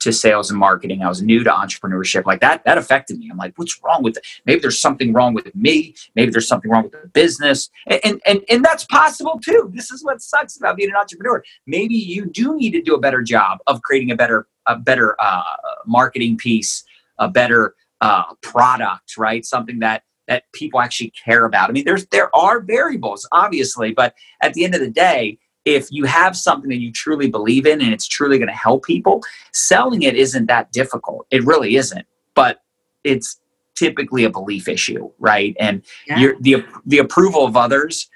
[0.00, 1.02] to sales and marketing.
[1.02, 2.26] I was new to entrepreneurship.
[2.26, 3.28] Like that that affected me.
[3.30, 5.94] I'm like what's wrong with it maybe there's something wrong with me.
[6.14, 7.70] Maybe there's something wrong with the business.
[7.86, 9.70] And and and, and that's possible too.
[9.74, 11.42] This is what sucks about being an entrepreneur.
[11.66, 15.16] Maybe you do need to do a better job of creating a better a better
[15.20, 15.42] uh,
[15.86, 16.84] marketing piece
[17.18, 19.44] a better uh, product right?
[19.44, 21.68] Something that that people actually care about.
[21.68, 25.88] I mean there's there are variables obviously but at the end of the day if
[25.90, 29.22] you have something that you truly believe in and it's truly going to help people
[29.52, 31.26] selling it isn't that difficult.
[31.30, 32.62] It really isn't but
[33.04, 33.40] it's
[33.74, 35.56] typically a belief issue right?
[35.60, 36.18] And Yeah.
[36.18, 38.08] you're the the approval of others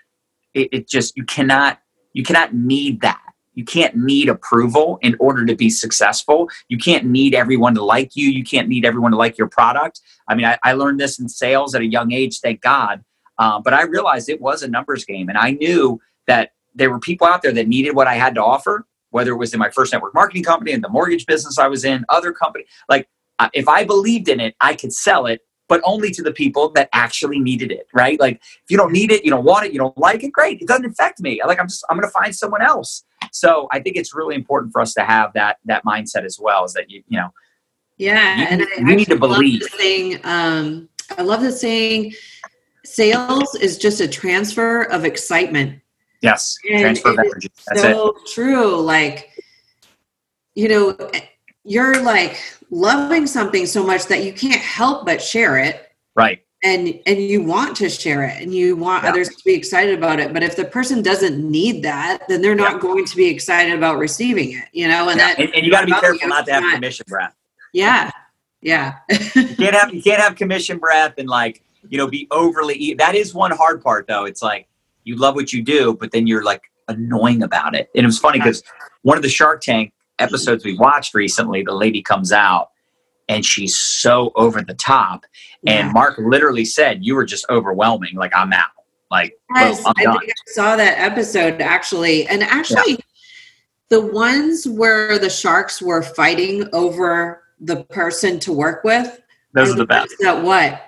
[0.54, 1.80] it, it just you cannot
[2.12, 3.20] you cannot need that.
[3.54, 6.48] You can't need approval in order to be successful.
[6.68, 8.28] You can't need everyone to like you.
[8.28, 10.00] You can't need everyone to like your product.
[10.28, 13.04] I mean i, I learned this in sales at a young age thank god.
[13.38, 16.98] Uh, but i realized it was a numbers game and i knew that there were
[17.00, 19.70] people out there that needed what i had to offer whether it was in my
[19.70, 23.08] first network marketing company in the mortgage business i was in other company like
[23.38, 26.68] uh, if i believed in it i could sell it but only to the people
[26.70, 29.72] that actually needed it right like if you don't need it you don't want it
[29.72, 32.12] you don't like it great it doesn't affect me like i'm just i'm going to
[32.12, 35.84] find someone else so i think it's really important for us to have that that
[35.84, 37.28] mindset as well is that you you know
[37.96, 39.60] Yeah, You- and I you need to love believe.
[39.60, 40.20] the saying.
[40.24, 42.12] Um, I love the saying.
[42.84, 45.80] Sales is just a transfer of excitement.
[46.24, 47.96] Yes And transfer of energy that's it
[48.34, 48.80] true.
[48.80, 49.30] Like,
[50.54, 50.96] you know,
[51.64, 56.98] you're like loving something so much that you can't help but share it, right and
[57.06, 59.10] and you want to share it, and you want Yeah.
[59.10, 60.32] others to be excited about it.
[60.32, 63.98] But if the person doesn't need that, then they're not going to be excited about
[63.98, 64.64] receiving it.
[64.72, 66.62] You know, and that and, and you got to be careful you, not to have
[66.62, 67.34] not- commission breath
[67.74, 68.10] yeah,
[68.62, 72.94] yeah, you can't have you can't have commission breath and like you know be overly
[72.94, 74.66] that is one hard part though it's like
[75.04, 77.88] you love what you do but then you're like annoying about it.
[77.94, 78.62] And it was funny because
[79.02, 82.70] one of the shark tank episodes we watched recently the lady comes out
[83.28, 85.24] and she's so over the top.
[85.66, 85.92] And Yeah.
[85.92, 88.14] mark literally said you were just overwhelming.
[88.16, 88.70] Like i'm out.
[89.10, 90.18] Like Yes, i'm I done.
[90.20, 92.26] Think I saw that episode actually.
[92.26, 92.98] And actually,
[93.88, 99.20] the ones where the sharks were fighting over the person to work with,
[99.52, 100.14] those are the best.
[100.20, 100.82] That what?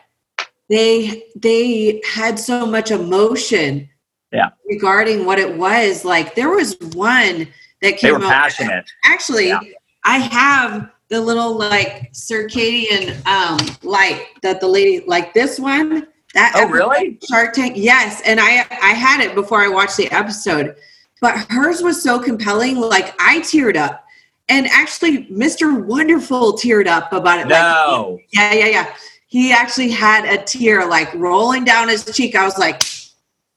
[0.69, 3.89] They they had so much emotion.
[4.33, 4.51] Yeah.
[4.69, 7.49] Regarding what it was like, there was one that
[7.81, 8.33] they came were out.
[8.33, 9.61] passionate Actually, Yeah.
[10.05, 16.07] I have the little like circadian um, light that the lady like this one.
[16.35, 17.19] That oh really?
[17.29, 18.21] Shark Tank, yes.
[18.27, 20.77] And I I had it before I watched the episode,
[21.21, 22.77] but hers was so compelling.
[22.77, 24.05] Like I teared up,
[24.49, 25.85] and actually, Mr.
[25.85, 27.49] Wonderful teared up about it.
[27.49, 28.19] No.
[28.19, 28.95] Like, yeah, yeah, yeah.
[29.29, 32.35] He actually had a tear like rolling down his cheek.
[32.35, 32.83] I was like,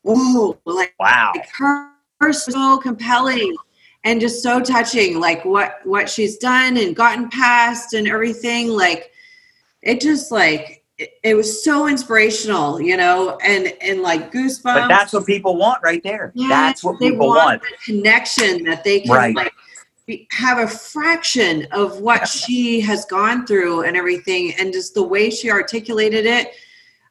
[0.04, 1.32] "Whoa!" Like wow.
[1.36, 1.92] Like her,
[2.22, 3.56] her so compelling
[4.04, 9.12] and just so touching like what what she's done and gotten past and everything like
[9.82, 14.88] it just like it, it was so inspirational you know and and like goosebumps but
[14.88, 17.64] that's what people want right there yes, that's what people want, want.
[17.84, 19.36] connection that they can right.
[19.36, 19.54] like
[20.32, 25.30] have a fraction of what she has gone through and everything and just the way
[25.30, 26.54] she articulated it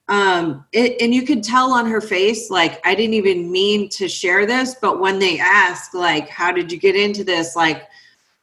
[0.08, 4.08] um it, and you could tell on her face like i didn't even mean to
[4.08, 7.56] share this but when they ask like how did you get into this?
[7.56, 7.88] Like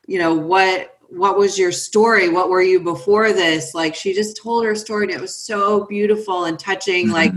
[0.08, 2.30] you know what what was your story?
[2.30, 3.74] What were you before this?
[3.74, 7.06] Like she just told her story and it was so beautiful and touching.
[7.08, 7.14] Mm-hmm.
[7.14, 7.34] like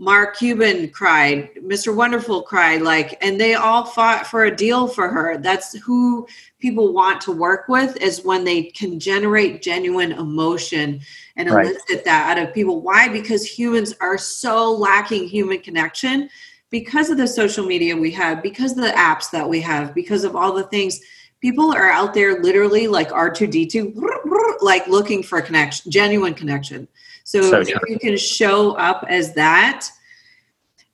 [0.00, 5.08] mark cuban cried mr wonderful cried like and they all fought for a deal for
[5.08, 5.38] her.
[5.38, 6.26] That's who
[6.58, 11.00] people want to work with is when they can generate genuine emotion
[11.36, 12.04] and elicit right.
[12.04, 12.80] that out of people.
[12.80, 13.08] Why?
[13.08, 16.28] Because humans are so lacking human connection
[16.70, 20.24] because of the social media we have, because of the apps that we have, because
[20.24, 21.00] of all the things.
[21.40, 26.88] People are out there literally like R2D2, like looking for a connection, genuine connection.
[27.22, 29.88] So, so if you can show up as that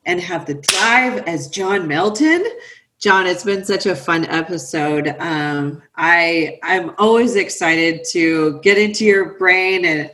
[0.05, 2.45] and have the drive as John Melton,
[3.05, 5.15] John, it's been such a fun episode.
[5.19, 10.11] Um, I I'm always excited to get into your brain and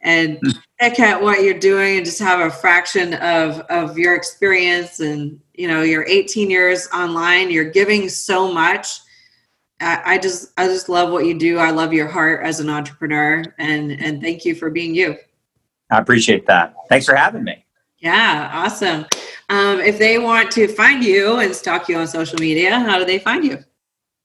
[0.00, 0.50] and hmm.
[0.80, 5.38] check out what you're doing and just have a fraction of of your experience and
[5.54, 7.48] you know you're 18 years online.
[7.48, 8.88] You're giving so much.
[9.80, 11.58] I, I just I just love what you do.
[11.58, 15.16] I love your heart as an entrepreneur and and thank you for being you.
[15.92, 16.74] I appreciate that.
[16.88, 17.64] Thanks for having me.
[17.98, 19.06] Yeah, awesome.
[19.52, 23.04] Um, if they want to find you and stalk you on social media, how do
[23.04, 23.62] they find you?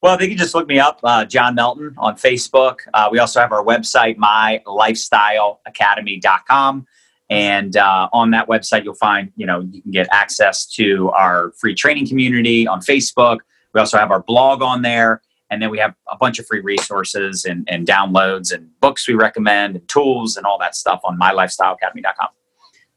[0.01, 2.77] Well, they can just look me up, uh, John Melton, on Facebook.
[2.93, 6.87] Uh, we also have our website, mylifestyleacademy.com.
[7.29, 11.51] And uh, on that website, you'll find, you know, you can get access to our
[11.59, 13.39] free training community on Facebook.
[13.73, 15.21] We also have our blog on there.
[15.51, 19.15] And then we have a bunch of free resources and, and downloads and books we
[19.15, 22.29] recommend and tools and all that stuff on mylifestyleacademy.com.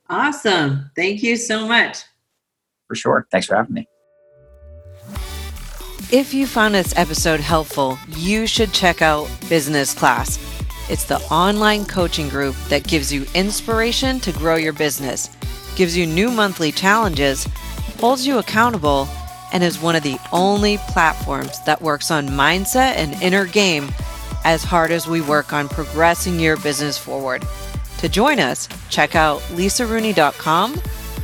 [0.09, 0.93] Awesome.
[0.95, 2.05] Thank you so much
[2.91, 3.25] for sure.
[3.31, 3.89] Thanks for having me.
[6.13, 10.41] If you found this episode helpful, you should check out Business Class.
[10.91, 15.31] It's the online coaching group that gives you inspiration to grow your business,
[15.77, 17.45] gives you new monthly challenges,
[18.01, 19.07] holds you accountable,
[19.53, 23.89] and is one of the only platforms that works on mindset and inner game
[24.45, 27.47] as hard as we work on progressing your business forward.
[27.99, 30.81] To join us, check out lisarooney.com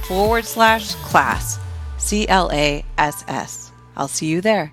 [0.06, 1.58] forward slash class,
[1.98, 3.72] C L A S S.
[3.96, 4.72] I'll see you there.